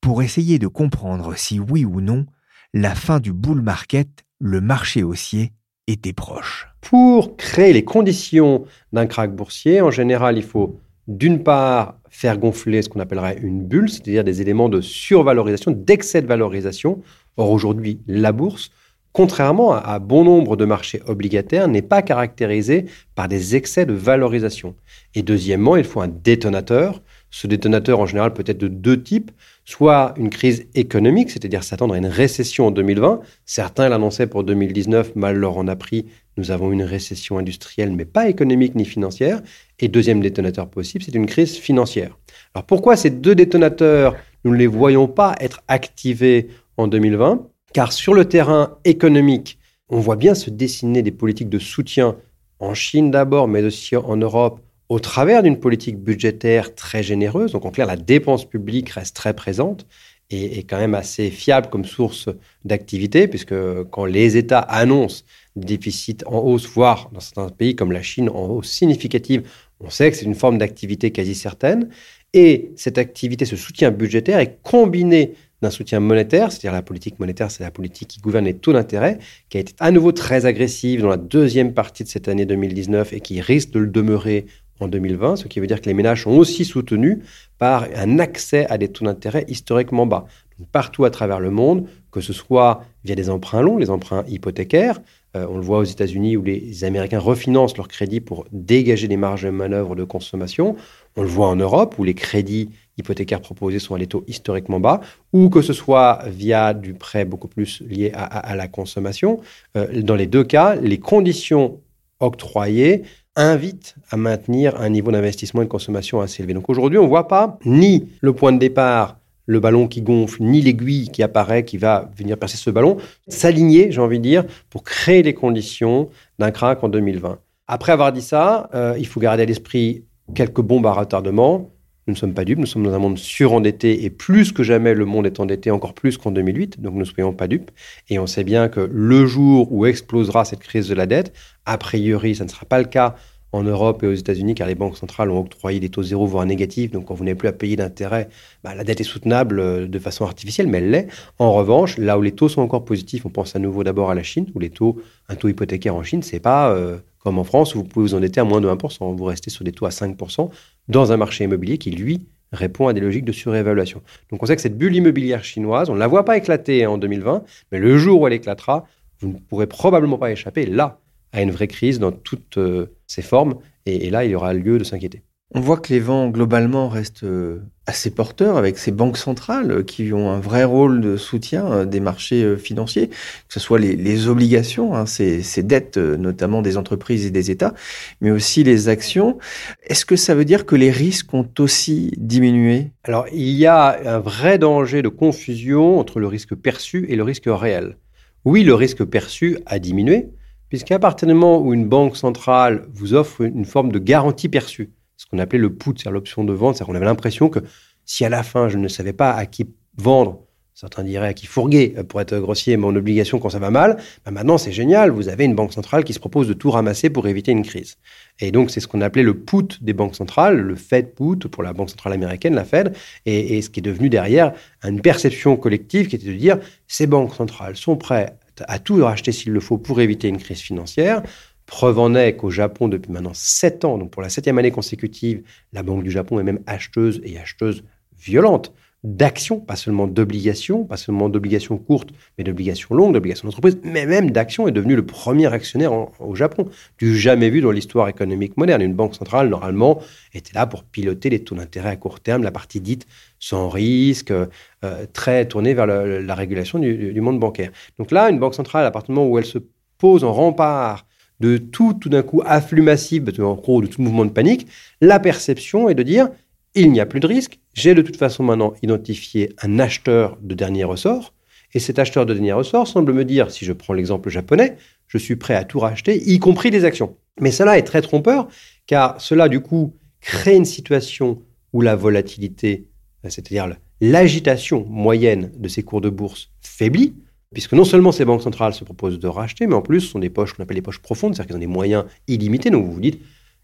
pour 0.00 0.22
essayer 0.22 0.58
de 0.58 0.66
comprendre 0.66 1.36
si 1.36 1.60
oui 1.60 1.84
ou 1.84 2.00
non 2.00 2.26
la 2.72 2.94
fin 2.94 3.20
du 3.20 3.32
bull 3.32 3.60
market, 3.60 4.24
le 4.38 4.60
marché 4.60 5.02
haussier, 5.02 5.52
était 5.86 6.12
proche. 6.12 6.68
Pour 6.80 7.36
créer 7.36 7.72
les 7.72 7.84
conditions 7.84 8.64
d'un 8.92 9.06
krach 9.06 9.30
boursier, 9.30 9.80
en 9.80 9.90
général, 9.90 10.38
il 10.38 10.44
faut 10.44 10.80
d'une 11.10 11.42
part 11.42 11.96
faire 12.08 12.38
gonfler 12.38 12.82
ce 12.82 12.88
qu'on 12.88 13.00
appellerait 13.00 13.38
une 13.42 13.64
bulle, 13.64 13.90
c'est-à-dire 13.90 14.22
des 14.22 14.40
éléments 14.40 14.68
de 14.68 14.80
survalorisation, 14.80 15.72
d'excès 15.72 16.22
de 16.22 16.28
valorisation. 16.28 17.02
Or 17.36 17.50
aujourd'hui, 17.50 18.00
la 18.06 18.30
bourse, 18.30 18.70
contrairement 19.12 19.72
à, 19.72 19.98
bon 19.98 20.22
nombre 20.22 20.56
de 20.56 20.64
marchés 20.64 21.02
obligataires, 21.06 21.66
n'est 21.66 21.82
pas 21.82 22.02
caractérisée 22.02 22.84
par 23.16 23.26
des 23.26 23.56
excès 23.56 23.86
de 23.86 23.92
valorisation. 23.92 24.76
Et 25.16 25.22
deuxièmement, 25.22 25.76
il 25.76 25.84
faut 25.84 26.00
un 26.00 26.08
détonateur. 26.08 27.02
Ce 27.32 27.48
détonateur, 27.48 27.98
en 27.98 28.06
général, 28.06 28.32
peut 28.32 28.44
être 28.46 28.58
de 28.58 28.68
deux 28.68 29.02
types. 29.02 29.32
Soit 29.64 30.14
une 30.16 30.30
crise 30.30 30.66
économique, 30.74 31.30
c'est-à-dire 31.30 31.64
s'attendre 31.64 31.94
à 31.94 31.98
une 31.98 32.06
récession 32.06 32.68
en 32.68 32.70
2020. 32.70 33.20
Certains 33.46 33.88
l'annonçaient 33.88 34.28
pour 34.28 34.44
2019, 34.44 35.16
mal 35.16 35.36
leur 35.36 35.56
en 35.58 35.66
a 35.66 35.74
pris. 35.74 36.06
Nous 36.40 36.50
avons 36.50 36.72
une 36.72 36.84
récession 36.84 37.36
industrielle, 37.36 37.92
mais 37.92 38.06
pas 38.06 38.30
économique 38.30 38.74
ni 38.74 38.86
financière. 38.86 39.42
Et 39.78 39.88
deuxième 39.88 40.22
détonateur 40.22 40.70
possible, 40.70 41.04
c'est 41.04 41.14
une 41.14 41.26
crise 41.26 41.56
financière. 41.58 42.16
Alors 42.54 42.64
pourquoi 42.64 42.96
ces 42.96 43.10
deux 43.10 43.34
détonateurs, 43.34 44.16
nous 44.44 44.52
ne 44.52 44.56
les 44.56 44.66
voyons 44.66 45.06
pas 45.06 45.36
être 45.38 45.62
activés 45.68 46.48
en 46.78 46.88
2020 46.88 47.46
Car 47.74 47.92
sur 47.92 48.14
le 48.14 48.24
terrain 48.24 48.78
économique, 48.86 49.58
on 49.90 50.00
voit 50.00 50.16
bien 50.16 50.34
se 50.34 50.48
dessiner 50.48 51.02
des 51.02 51.10
politiques 51.10 51.50
de 51.50 51.58
soutien 51.58 52.16
en 52.58 52.72
Chine 52.72 53.10
d'abord, 53.10 53.46
mais 53.46 53.62
aussi 53.62 53.94
en 53.94 54.16
Europe, 54.16 54.60
au 54.88 54.98
travers 54.98 55.42
d'une 55.42 55.60
politique 55.60 55.98
budgétaire 55.98 56.74
très 56.74 57.02
généreuse. 57.02 57.52
Donc 57.52 57.66
en 57.66 57.70
clair, 57.70 57.86
la 57.86 57.96
dépense 57.96 58.46
publique 58.46 58.88
reste 58.88 59.14
très 59.14 59.34
présente 59.34 59.86
et 60.30 60.58
est 60.58 60.62
quand 60.62 60.78
même 60.78 60.94
assez 60.94 61.30
fiable 61.30 61.68
comme 61.68 61.84
source 61.84 62.30
d'activité, 62.64 63.28
puisque 63.28 63.54
quand 63.90 64.06
les 64.06 64.38
États 64.38 64.60
annoncent 64.60 65.24
des 65.56 65.76
déficits 65.76 66.18
en 66.26 66.38
hausse, 66.38 66.66
voire 66.66 67.10
dans 67.12 67.20
certains 67.20 67.48
pays 67.48 67.74
comme 67.74 67.92
la 67.92 68.02
Chine 68.02 68.28
en 68.28 68.46
hausse 68.46 68.70
significative, 68.70 69.42
on 69.80 69.90
sait 69.90 70.10
que 70.10 70.16
c'est 70.16 70.26
une 70.26 70.34
forme 70.34 70.58
d'activité 70.58 71.10
quasi 71.10 71.34
certaine. 71.34 71.88
Et 72.32 72.70
cette 72.76 72.98
activité, 72.98 73.44
ce 73.44 73.56
soutien 73.56 73.90
budgétaire 73.90 74.38
est 74.38 74.58
combiné 74.62 75.34
d'un 75.62 75.70
soutien 75.70 76.00
monétaire, 76.00 76.52
c'est-à-dire 76.52 76.72
la 76.72 76.82
politique 76.82 77.18
monétaire, 77.18 77.50
c'est 77.50 77.62
la 77.62 77.70
politique 77.70 78.08
qui 78.08 78.20
gouverne 78.20 78.44
les 78.44 78.54
taux 78.54 78.72
d'intérêt, 78.72 79.18
qui 79.48 79.58
a 79.58 79.60
été 79.60 79.74
à 79.78 79.90
nouveau 79.90 80.12
très 80.12 80.46
agressive 80.46 81.02
dans 81.02 81.08
la 81.08 81.16
deuxième 81.16 81.74
partie 81.74 82.04
de 82.04 82.08
cette 82.08 82.28
année 82.28 82.46
2019 82.46 83.12
et 83.12 83.20
qui 83.20 83.40
risque 83.40 83.70
de 83.70 83.80
le 83.80 83.88
demeurer 83.88 84.46
en 84.80 84.88
2020, 84.88 85.36
ce 85.36 85.48
qui 85.48 85.60
veut 85.60 85.66
dire 85.66 85.80
que 85.80 85.86
les 85.86 85.94
ménages 85.94 86.22
sont 86.22 86.30
aussi 86.30 86.64
soutenus 86.64 87.18
par 87.58 87.86
un 87.94 88.18
accès 88.18 88.66
à 88.70 88.78
des 88.78 88.88
taux 88.88 89.04
d'intérêt 89.04 89.44
historiquement 89.48 90.06
bas. 90.06 90.26
partout 90.72 91.04
à 91.04 91.10
travers 91.10 91.40
le 91.40 91.50
monde, 91.50 91.86
que 92.10 92.20
ce 92.20 92.32
soit 92.32 92.84
via 93.04 93.14
des 93.14 93.30
emprunts 93.30 93.62
longs, 93.62 93.78
les 93.78 93.90
emprunts 93.90 94.24
hypothécaires, 94.28 95.00
euh, 95.36 95.46
on 95.48 95.56
le 95.56 95.62
voit 95.62 95.78
aux 95.78 95.84
États-Unis 95.84 96.36
où 96.36 96.42
les 96.42 96.84
Américains 96.84 97.20
refinancent 97.20 97.76
leurs 97.76 97.88
crédits 97.88 98.20
pour 98.20 98.46
dégager 98.50 99.06
des 99.06 99.16
marges 99.16 99.44
de 99.44 99.50
manœuvre 99.50 99.94
de 99.94 100.04
consommation. 100.04 100.76
On 101.16 101.22
le 101.22 101.28
voit 101.28 101.46
en 101.46 101.56
Europe 101.56 101.98
où 101.98 102.04
les 102.04 102.14
crédits 102.14 102.70
hypothécaires 102.98 103.40
proposés 103.40 103.78
sont 103.78 103.94
à 103.94 103.98
des 103.98 104.06
taux 104.06 104.24
historiquement 104.26 104.80
bas, 104.80 105.00
ou 105.32 105.48
que 105.48 105.62
ce 105.62 105.72
soit 105.72 106.20
via 106.26 106.74
du 106.74 106.94
prêt 106.94 107.24
beaucoup 107.24 107.48
plus 107.48 107.80
lié 107.82 108.12
à, 108.14 108.54
la 108.56 108.68
consommation. 108.68 109.40
Euh, 109.76 110.02
dans 110.02 110.16
les 110.16 110.26
deux 110.26 110.44
cas, 110.44 110.74
les 110.74 110.98
conditions 110.98 111.80
octroyées 112.18 113.02
invitent 113.36 113.94
à 114.10 114.16
maintenir 114.16 114.78
un 114.80 114.88
niveau 114.88 115.12
d'investissement 115.12 115.62
et 115.62 115.64
de 115.64 115.70
consommation 115.70 116.20
assez 116.20 116.42
élevé. 116.42 116.54
Donc 116.54 116.68
aujourd'hui, 116.68 116.98
on 116.98 117.04
ne 117.04 117.08
voit 117.08 117.28
pas 117.28 117.58
ni 117.64 118.08
le 118.20 118.32
point 118.32 118.52
de 118.52 118.58
départ 118.58 119.19
le 119.50 119.58
ballon 119.58 119.88
qui 119.88 120.00
gonfle, 120.00 120.44
ni 120.44 120.62
l'aiguille 120.62 121.08
qui 121.08 121.24
apparaît, 121.24 121.64
qui 121.64 121.76
va 121.76 122.08
venir 122.16 122.38
percer 122.38 122.56
ce 122.56 122.70
ballon, 122.70 122.98
s'aligner, 123.26 123.90
j'ai 123.90 124.00
envie 124.00 124.18
de 124.18 124.22
dire, 124.22 124.44
pour 124.70 124.84
créer 124.84 125.24
les 125.24 125.34
conditions 125.34 126.08
d'un 126.38 126.52
crack 126.52 126.84
en 126.84 126.88
2020. 126.88 127.40
Après 127.66 127.90
avoir 127.90 128.12
dit 128.12 128.22
ça, 128.22 128.70
euh, 128.74 128.94
il 128.96 129.08
faut 129.08 129.18
garder 129.18 129.42
à 129.42 129.46
l'esprit 129.46 130.04
quelques 130.36 130.60
bombes 130.60 130.86
à 130.86 130.92
retardement. 130.92 131.72
Nous 132.06 132.14
ne 132.14 132.16
sommes 132.16 132.32
pas 132.32 132.44
dupes, 132.44 132.60
nous 132.60 132.66
sommes 132.66 132.84
dans 132.84 132.94
un 132.94 133.00
monde 133.00 133.18
surendetté 133.18 134.04
et 134.04 134.10
plus 134.10 134.52
que 134.52 134.62
jamais 134.62 134.94
le 134.94 135.04
monde 135.04 135.26
est 135.26 135.40
endetté, 135.40 135.72
encore 135.72 135.94
plus 135.94 136.16
qu'en 136.16 136.30
2008, 136.30 136.80
donc 136.80 136.94
ne 136.94 137.04
soyons 137.04 137.32
pas 137.32 137.48
dupes. 137.48 137.72
Et 138.08 138.20
on 138.20 138.28
sait 138.28 138.44
bien 138.44 138.68
que 138.68 138.88
le 138.92 139.26
jour 139.26 139.72
où 139.72 139.84
explosera 139.84 140.44
cette 140.44 140.60
crise 140.60 140.88
de 140.88 140.94
la 140.94 141.06
dette, 141.06 141.32
a 141.66 141.76
priori, 141.76 142.36
ça 142.36 142.44
ne 142.44 142.48
sera 142.48 142.66
pas 142.66 142.78
le 142.78 142.84
cas 142.84 143.16
en 143.52 143.62
Europe 143.62 144.02
et 144.02 144.06
aux 144.06 144.14
États-Unis, 144.14 144.54
car 144.54 144.68
les 144.68 144.74
banques 144.74 144.96
centrales 144.96 145.30
ont 145.30 145.40
octroyé 145.40 145.80
des 145.80 145.88
taux 145.88 146.02
zéro, 146.02 146.26
voire 146.26 146.46
négatifs. 146.46 146.90
Donc, 146.90 147.06
quand 147.06 147.14
vous 147.14 147.24
n'avez 147.24 147.34
plus 147.34 147.48
à 147.48 147.52
payer 147.52 147.76
d'intérêt, 147.76 148.28
bah, 148.62 148.74
la 148.74 148.84
dette 148.84 149.00
est 149.00 149.04
soutenable 149.04 149.60
euh, 149.60 149.86
de 149.86 149.98
façon 149.98 150.24
artificielle, 150.24 150.68
mais 150.68 150.78
elle 150.78 150.90
l'est. 150.90 151.08
En 151.38 151.52
revanche, 151.52 151.98
là 151.98 152.18
où 152.18 152.22
les 152.22 152.32
taux 152.32 152.48
sont 152.48 152.62
encore 152.62 152.84
positifs, 152.84 153.26
on 153.26 153.30
pense 153.30 153.56
à 153.56 153.58
nouveau 153.58 153.82
d'abord 153.84 154.10
à 154.10 154.14
la 154.14 154.22
Chine, 154.22 154.46
où 154.54 154.60
les 154.60 154.70
taux, 154.70 155.00
un 155.28 155.34
taux 155.34 155.48
hypothécaire 155.48 155.94
en 155.94 156.02
Chine, 156.02 156.22
c'est 156.22 156.40
pas 156.40 156.72
euh, 156.72 156.98
comme 157.18 157.38
en 157.38 157.44
France, 157.44 157.74
où 157.74 157.78
vous 157.78 157.84
pouvez 157.84 158.06
vous 158.06 158.14
endetter 158.14 158.40
à 158.40 158.44
moins 158.44 158.60
de 158.60 158.68
1%. 158.68 159.16
Vous 159.16 159.24
restez 159.24 159.50
sur 159.50 159.64
des 159.64 159.72
taux 159.72 159.86
à 159.86 159.90
5% 159.90 160.50
dans 160.88 161.12
un 161.12 161.16
marché 161.16 161.44
immobilier 161.44 161.78
qui, 161.78 161.90
lui, 161.90 162.26
répond 162.52 162.88
à 162.88 162.92
des 162.92 163.00
logiques 163.00 163.24
de 163.24 163.32
surévaluation. 163.32 164.02
Donc, 164.30 164.42
on 164.42 164.46
sait 164.46 164.56
que 164.56 164.62
cette 164.62 164.78
bulle 164.78 164.94
immobilière 164.94 165.44
chinoise, 165.44 165.90
on 165.90 165.94
ne 165.94 166.00
la 166.00 166.06
voit 166.06 166.24
pas 166.24 166.36
éclater 166.36 166.86
en 166.86 166.98
2020, 166.98 167.44
mais 167.72 167.78
le 167.78 167.98
jour 167.98 168.20
où 168.20 168.26
elle 168.26 168.32
éclatera, 168.32 168.86
vous 169.20 169.28
ne 169.28 169.38
pourrez 169.38 169.66
probablement 169.66 170.18
pas 170.18 170.32
échapper 170.32 170.66
là 170.66 170.98
à 171.32 171.42
une 171.42 171.50
vraie 171.50 171.68
crise 171.68 171.98
dans 171.98 172.12
toutes 172.12 172.58
euh, 172.58 172.86
ses 173.06 173.22
formes. 173.22 173.56
Et, 173.86 174.10
là, 174.10 174.24
il 174.24 174.30
y 174.30 174.34
aura 174.34 174.52
lieu 174.52 174.78
de 174.78 174.84
s'inquiéter. 174.84 175.22
On 175.52 175.60
voit 175.60 175.78
que 175.78 175.92
les 175.92 175.98
vents 175.98 176.28
globalement 176.28 176.88
restent 176.88 177.24
euh, 177.24 177.58
assez 177.86 178.10
porteurs 178.10 178.56
avec 178.56 178.78
ces 178.78 178.92
banques 178.92 179.16
centrales 179.16 179.72
euh, 179.72 179.82
qui 179.82 180.12
ont 180.12 180.30
un 180.30 180.38
vrai 180.38 180.62
rôle 180.62 181.00
de 181.00 181.16
soutien 181.16 181.86
des 181.86 181.98
marchés 181.98 182.56
financiers, 182.56 183.08
que 183.08 183.54
ce 183.54 183.58
soit 183.58 183.80
les, 183.80 184.28
obligations, 184.28 184.94
hein, 184.94 185.06
ces, 185.06 185.42
dettes 185.62 185.96
notamment 185.96 186.62
des 186.62 186.76
entreprises 186.76 187.26
et 187.26 187.30
des 187.32 187.50
États, 187.50 187.74
mais 188.20 188.30
aussi 188.30 188.62
les 188.62 188.88
actions. 188.88 189.38
Est-ce 189.82 190.04
que 190.04 190.14
ça 190.14 190.36
veut 190.36 190.44
dire 190.44 190.66
que 190.66 190.76
les 190.76 190.90
risques 190.90 191.34
ont 191.34 191.48
aussi 191.58 192.12
diminué? 192.16 192.90
Alors 193.02 193.26
il 193.32 193.50
y 193.50 193.66
a 193.66 194.14
un 194.14 194.20
vrai 194.20 194.58
danger 194.58 195.02
de 195.02 195.08
confusion 195.08 195.98
entre 195.98 196.20
le 196.20 196.28
risque 196.28 196.54
perçu 196.54 197.06
et 197.08 197.16
le 197.16 197.24
risque 197.24 197.46
réel. 197.48 197.96
Oui, 198.44 198.62
le 198.62 198.74
risque 198.74 199.04
perçu 199.04 199.58
a 199.66 199.78
diminué, 199.78 200.28
puisqu'à 200.70 200.98
partir 200.98 201.28
du 201.28 201.34
moment 201.34 201.60
où 201.60 201.74
une 201.74 201.86
banque 201.86 202.16
centrale 202.16 202.86
vous 202.94 203.12
offre 203.12 203.42
une 203.42 203.66
forme 203.66 203.92
de 203.92 203.98
garantie 203.98 204.48
perçue, 204.48 204.90
ce 205.18 205.26
qu'on 205.26 205.38
appelait 205.38 205.58
le 205.58 205.74
put, 205.74 205.90
c'est-à-dire 205.90 206.12
l'option 206.12 206.44
de 206.44 206.52
vente, 206.54 206.76
c'est-à-dire 206.76 206.92
qu'on 206.92 206.96
avait 206.96 207.04
l'impression 207.04 207.50
que 207.50 207.58
si 208.06 208.24
à 208.24 208.30
la 208.30 208.42
fin 208.42 208.70
je 208.70 208.78
ne 208.78 208.88
savais 208.88 209.12
pas 209.12 209.32
à 209.32 209.44
qui 209.44 209.68
vendre, 209.98 210.46
certains 210.72 211.02
diraient 211.02 211.28
à 211.28 211.34
qui 211.34 211.46
fourguer, 211.46 211.94
pour 212.08 212.20
être 212.20 212.38
grossier, 212.38 212.76
mon 212.76 212.94
obligation 212.94 213.38
quand 213.38 213.50
ça 213.50 213.58
va 213.58 213.70
mal, 213.70 213.98
bah 214.24 214.30
maintenant 214.30 214.56
c'est 214.56 214.72
génial, 214.72 215.10
vous 215.10 215.28
avez 215.28 215.44
une 215.44 215.56
banque 215.56 215.72
centrale 215.72 216.04
qui 216.04 216.14
se 216.14 216.20
propose 216.20 216.48
de 216.48 216.54
tout 216.54 216.70
ramasser 216.70 217.10
pour 217.10 217.26
éviter 217.26 217.50
une 217.50 217.64
crise. 217.64 217.98
Et 218.38 218.52
donc 218.52 218.70
c'est 218.70 218.80
ce 218.80 218.86
qu'on 218.86 219.00
appelait 219.00 219.24
le 219.24 219.34
put 219.34 219.76
des 219.82 219.92
banques 219.92 220.14
centrales, 220.14 220.58
le 220.58 220.76
Fed 220.76 221.14
put 221.14 221.48
pour 221.50 221.64
la 221.64 221.72
banque 221.72 221.90
centrale 221.90 222.12
américaine, 222.12 222.54
la 222.54 222.64
Fed, 222.64 222.96
et, 223.26 223.58
et 223.58 223.62
ce 223.62 223.68
qui 223.70 223.80
est 223.80 223.82
devenu 223.82 224.08
derrière 224.08 224.52
une 224.84 225.02
perception 225.02 225.56
collective 225.56 226.06
qui 226.06 226.16
était 226.16 226.28
de 226.28 226.32
dire 226.32 226.60
ces 226.86 227.08
banques 227.08 227.34
centrales 227.34 227.76
sont 227.76 227.96
prêtes 227.96 228.39
à 228.66 228.78
tout 228.78 229.02
racheter 229.04 229.32
s'il 229.32 229.52
le 229.52 229.60
faut 229.60 229.78
pour 229.78 230.00
éviter 230.00 230.28
une 230.28 230.38
crise 230.38 230.60
financière. 230.60 231.22
Preuve 231.66 231.98
en 231.98 232.14
est 232.14 232.34
qu'au 232.36 232.50
Japon, 232.50 232.88
depuis 232.88 233.12
maintenant 233.12 233.34
sept 233.34 233.84
ans, 233.84 233.96
donc 233.96 234.10
pour 234.10 234.22
la 234.22 234.28
septième 234.28 234.58
année 234.58 234.72
consécutive, 234.72 235.42
la 235.72 235.82
Banque 235.82 236.02
du 236.02 236.10
Japon 236.10 236.40
est 236.40 236.44
même 236.44 236.60
acheteuse 236.66 237.20
et 237.24 237.38
acheteuse 237.38 237.84
violente 238.18 238.72
d'actions, 239.02 239.60
pas 239.60 239.76
seulement 239.76 240.06
d'obligations, 240.06 240.84
pas 240.84 240.98
seulement 240.98 241.28
d'obligations 241.28 241.78
courtes, 241.78 242.10
mais 242.36 242.44
d'obligations 242.44 242.94
longues, 242.94 243.14
d'obligations 243.14 243.48
d'entreprise, 243.48 243.78
mais 243.82 244.04
même 244.04 244.30
d'actions, 244.30 244.68
est 244.68 244.72
devenu 244.72 244.94
le 244.94 245.06
premier 245.06 245.52
actionnaire 245.52 245.92
au 246.20 246.34
Japon, 246.34 246.68
du 246.98 247.16
jamais 247.16 247.48
vu 247.48 247.62
dans 247.62 247.70
l'histoire 247.70 248.08
économique 248.08 248.56
moderne. 248.58 248.82
Une 248.82 248.94
banque 248.94 249.14
centrale, 249.14 249.48
normalement, 249.48 250.00
était 250.34 250.52
là 250.54 250.66
pour 250.66 250.84
piloter 250.84 251.30
les 251.30 251.42
taux 251.42 251.54
d'intérêt 251.54 251.90
à 251.90 251.96
court 251.96 252.20
terme, 252.20 252.42
la 252.42 252.50
partie 252.50 252.80
dite 252.80 253.06
sans 253.38 253.70
risque, 253.70 254.32
euh, 254.32 255.06
très 255.12 255.46
tournée 255.46 255.72
vers 255.72 255.86
la 255.86 256.34
régulation 256.34 256.78
du, 256.78 257.12
du, 257.12 257.20
monde 257.22 257.40
bancaire. 257.40 257.70
Donc 257.98 258.10
là, 258.10 258.28
une 258.28 258.38
banque 258.38 258.54
centrale, 258.54 258.84
à 258.84 258.90
partir 258.90 259.14
du 259.14 259.18
moment 259.18 259.30
où 259.30 259.38
elle 259.38 259.46
se 259.46 259.58
pose 259.96 260.24
en 260.24 260.32
rempart 260.32 261.06
de 261.40 261.56
tout, 261.56 261.94
tout 261.94 262.10
d'un 262.10 262.22
coup, 262.22 262.42
afflux 262.44 262.82
massif, 262.82 263.22
en 263.38 263.54
gros, 263.54 263.80
de 263.80 263.86
tout 263.86 264.02
mouvement 264.02 264.26
de 264.26 264.30
panique, 264.30 264.66
la 265.00 265.18
perception 265.18 265.88
est 265.88 265.94
de 265.94 266.02
dire, 266.02 266.28
il 266.74 266.92
n'y 266.92 267.00
a 267.00 267.06
plus 267.06 267.20
de 267.20 267.26
risque. 267.26 267.60
J'ai 267.74 267.94
de 267.94 268.02
toute 268.02 268.16
façon 268.16 268.42
maintenant 268.42 268.74
identifié 268.82 269.54
un 269.62 269.78
acheteur 269.78 270.38
de 270.42 270.54
dernier 270.54 270.84
ressort. 270.84 271.34
Et 271.72 271.78
cet 271.78 271.98
acheteur 271.98 272.26
de 272.26 272.34
dernier 272.34 272.52
ressort 272.52 272.88
semble 272.88 273.12
me 273.12 273.24
dire, 273.24 273.50
si 273.50 273.64
je 273.64 273.72
prends 273.72 273.94
l'exemple 273.94 274.28
japonais, 274.28 274.76
je 275.06 275.18
suis 275.18 275.36
prêt 275.36 275.54
à 275.54 275.64
tout 275.64 275.78
racheter, 275.78 276.20
y 276.30 276.38
compris 276.38 276.70
des 276.70 276.84
actions. 276.84 277.16
Mais 277.40 277.52
cela 277.52 277.78
est 277.78 277.84
très 277.84 278.02
trompeur, 278.02 278.48
car 278.86 279.20
cela, 279.20 279.48
du 279.48 279.60
coup, 279.60 279.94
crée 280.20 280.56
une 280.56 280.64
situation 280.64 281.42
où 281.72 281.80
la 281.80 281.94
volatilité 281.94 282.90
c'est-à-dire 283.28 283.76
l'agitation 284.00 284.86
moyenne 284.88 285.52
de 285.56 285.68
ces 285.68 285.82
cours 285.82 286.00
de 286.00 286.08
bourse 286.08 286.50
faiblit, 286.62 287.14
puisque 287.52 287.72
non 287.74 287.84
seulement 287.84 288.12
ces 288.12 288.24
banques 288.24 288.42
centrales 288.42 288.72
se 288.72 288.84
proposent 288.84 289.18
de 289.18 289.28
racheter, 289.28 289.66
mais 289.66 289.74
en 289.74 289.82
plus, 289.82 290.00
ce 290.00 290.08
sont 290.08 290.18
des 290.18 290.30
poches 290.30 290.54
qu'on 290.54 290.62
appelle 290.62 290.76
les 290.76 290.82
poches 290.82 291.00
profondes, 291.00 291.34
c'est-à-dire 291.34 291.48
qu'ils 291.48 291.56
ont 291.56 291.60
des 291.60 291.66
moyens 291.66 292.04
illimités. 292.28 292.70
Donc 292.70 292.86
vous 292.86 292.92
vous 292.92 293.00
dites, 293.00 293.20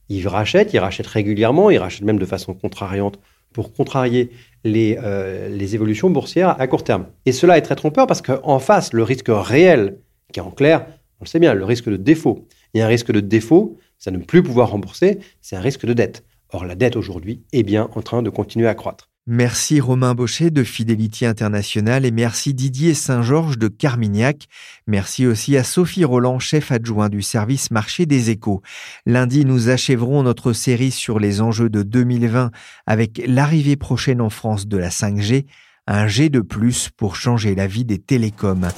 ils 0.09 0.27
rachètent, 0.29 0.73
ils 0.73 0.79
rachètent 0.79 1.07
régulièrement, 1.07 1.71
ils 1.71 1.79
rachètent 1.79 2.05
même 2.05 2.19
de 2.19 2.27
façon 2.27 2.55
contrariante 2.55 3.19
pour 3.53 3.73
contrarier 3.73 4.31
les, 4.65 4.99
euh, 5.03 5.49
les 5.49 5.75
évolutions 5.75 6.11
boursières 6.11 6.61
à 6.61 6.67
court 6.67 6.85
terme. 6.85 7.07
Et 7.25 7.33
cela 7.33 7.57
est 7.57 7.63
très 7.63 7.77
trompeur 7.77 8.07
parce 8.07 8.23
qu'en 8.23 8.59
face, 8.59 8.93
le 8.93 9.03
risque 9.03 9.29
réel, 9.29 9.99
qui 10.33 10.41
est 10.41 10.43
en 10.43 10.51
clair, 10.51 10.87
on 11.21 11.25
le 11.25 11.29
sait 11.29 11.39
bien, 11.39 11.55
le 11.55 11.65
risque 11.65 11.89
de 11.89 11.97
défaut. 11.97 12.47
Et 12.75 12.83
un 12.83 12.87
risque 12.87 13.13
de 13.13 13.21
défaut, 13.21 13.79
ça 13.99 14.11
ne 14.11 14.19
plus 14.19 14.43
pouvoir 14.43 14.71
rembourser, 14.71 15.19
c'est 15.41 15.57
un 15.57 15.61
risque 15.61 15.87
de 15.87 15.95
dette. 15.95 16.25
Or, 16.51 16.65
la 16.65 16.75
dette 16.75 16.97
aujourd'hui 16.97 17.43
est 17.53 17.63
bien 17.63 17.89
en 17.95 18.03
train 18.03 18.23
de 18.23 18.31
continuer 18.31 18.69
à 18.69 18.75
croître. 18.75 19.11
Merci 19.29 19.81
Romain 19.81 20.15
Baucher 20.15 20.51
de 20.51 20.63
Fidelity 20.63 21.27
International 21.27 22.05
et 22.05 22.13
merci 22.13 22.55
Didier 22.55 22.95
Saint-Georges 22.95 23.59
de 23.59 23.67
Carmignac. 23.67 24.47
Merci 24.87 25.27
aussi 25.27 25.57
à 25.57 25.65
Sophie 25.65 26.05
Roland, 26.05 26.39
chef 26.39 26.71
adjoint 26.71 27.09
du 27.09 27.23
service 27.23 27.73
marché 27.73 28.07
des 28.07 28.31
échos. 28.31 28.63
Lundi, 29.05 29.45
nous 29.45 29.69
achèverons 29.69 30.23
notre 30.23 30.53
série 30.53 30.93
sur 30.93 31.19
les 31.19 31.41
enjeux 31.41 31.69
de 31.69 31.83
2020 31.83 32.53
avec 32.87 33.21
l'arrivée 33.27 33.75
prochaine 33.75 34.21
en 34.21 34.31
France 34.31 34.69
de 34.69 34.77
la 34.77 34.91
5G, 34.91 35.47
un 35.89 36.07
G 36.07 36.29
de 36.29 36.41
plus 36.41 36.91
pour 36.97 37.17
changer 37.17 37.57
la 37.57 37.67
vie 37.67 37.85
des 37.85 37.99
télécoms. 37.99 38.69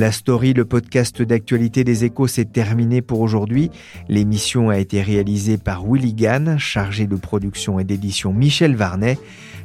La 0.00 0.12
story, 0.12 0.54
le 0.54 0.64
podcast 0.64 1.20
d'actualité 1.20 1.84
des 1.84 2.06
échos, 2.06 2.26
s'est 2.26 2.46
terminé 2.46 3.02
pour 3.02 3.20
aujourd'hui. 3.20 3.70
L'émission 4.08 4.70
a 4.70 4.78
été 4.78 5.02
réalisée 5.02 5.58
par 5.58 5.84
Willy 5.84 6.14
Gann, 6.14 6.56
chargé 6.56 7.06
de 7.06 7.16
production 7.16 7.78
et 7.78 7.84
d'édition 7.84 8.32
Michel 8.32 8.76
Varnet. 8.76 9.18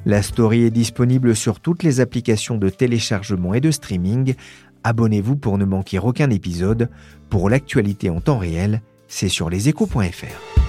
La 0.06 0.22
story 0.22 0.64
est 0.64 0.72
disponible 0.72 1.38
sur 1.38 1.62
toutes 1.62 1.84
les 1.84 2.02
applications 2.02 2.58
de 2.58 2.68
téléchargement 2.68 3.54
et 3.54 3.62
de 3.62 3.72
streaming. 3.72 4.36
Abonnez-vous 4.84 5.38
pour 5.38 5.58
ne 5.58 5.64
manquer 5.64 6.00
aucun 6.00 6.30
épisode. 6.30 6.90
Pour 7.30 7.50
l'actualité 7.50 8.10
en 8.10 8.20
temps 8.20 8.38
réel, 8.38 8.82
c'est 9.08 9.30
sur 9.30 9.50
leséchos.fr. 9.50 10.66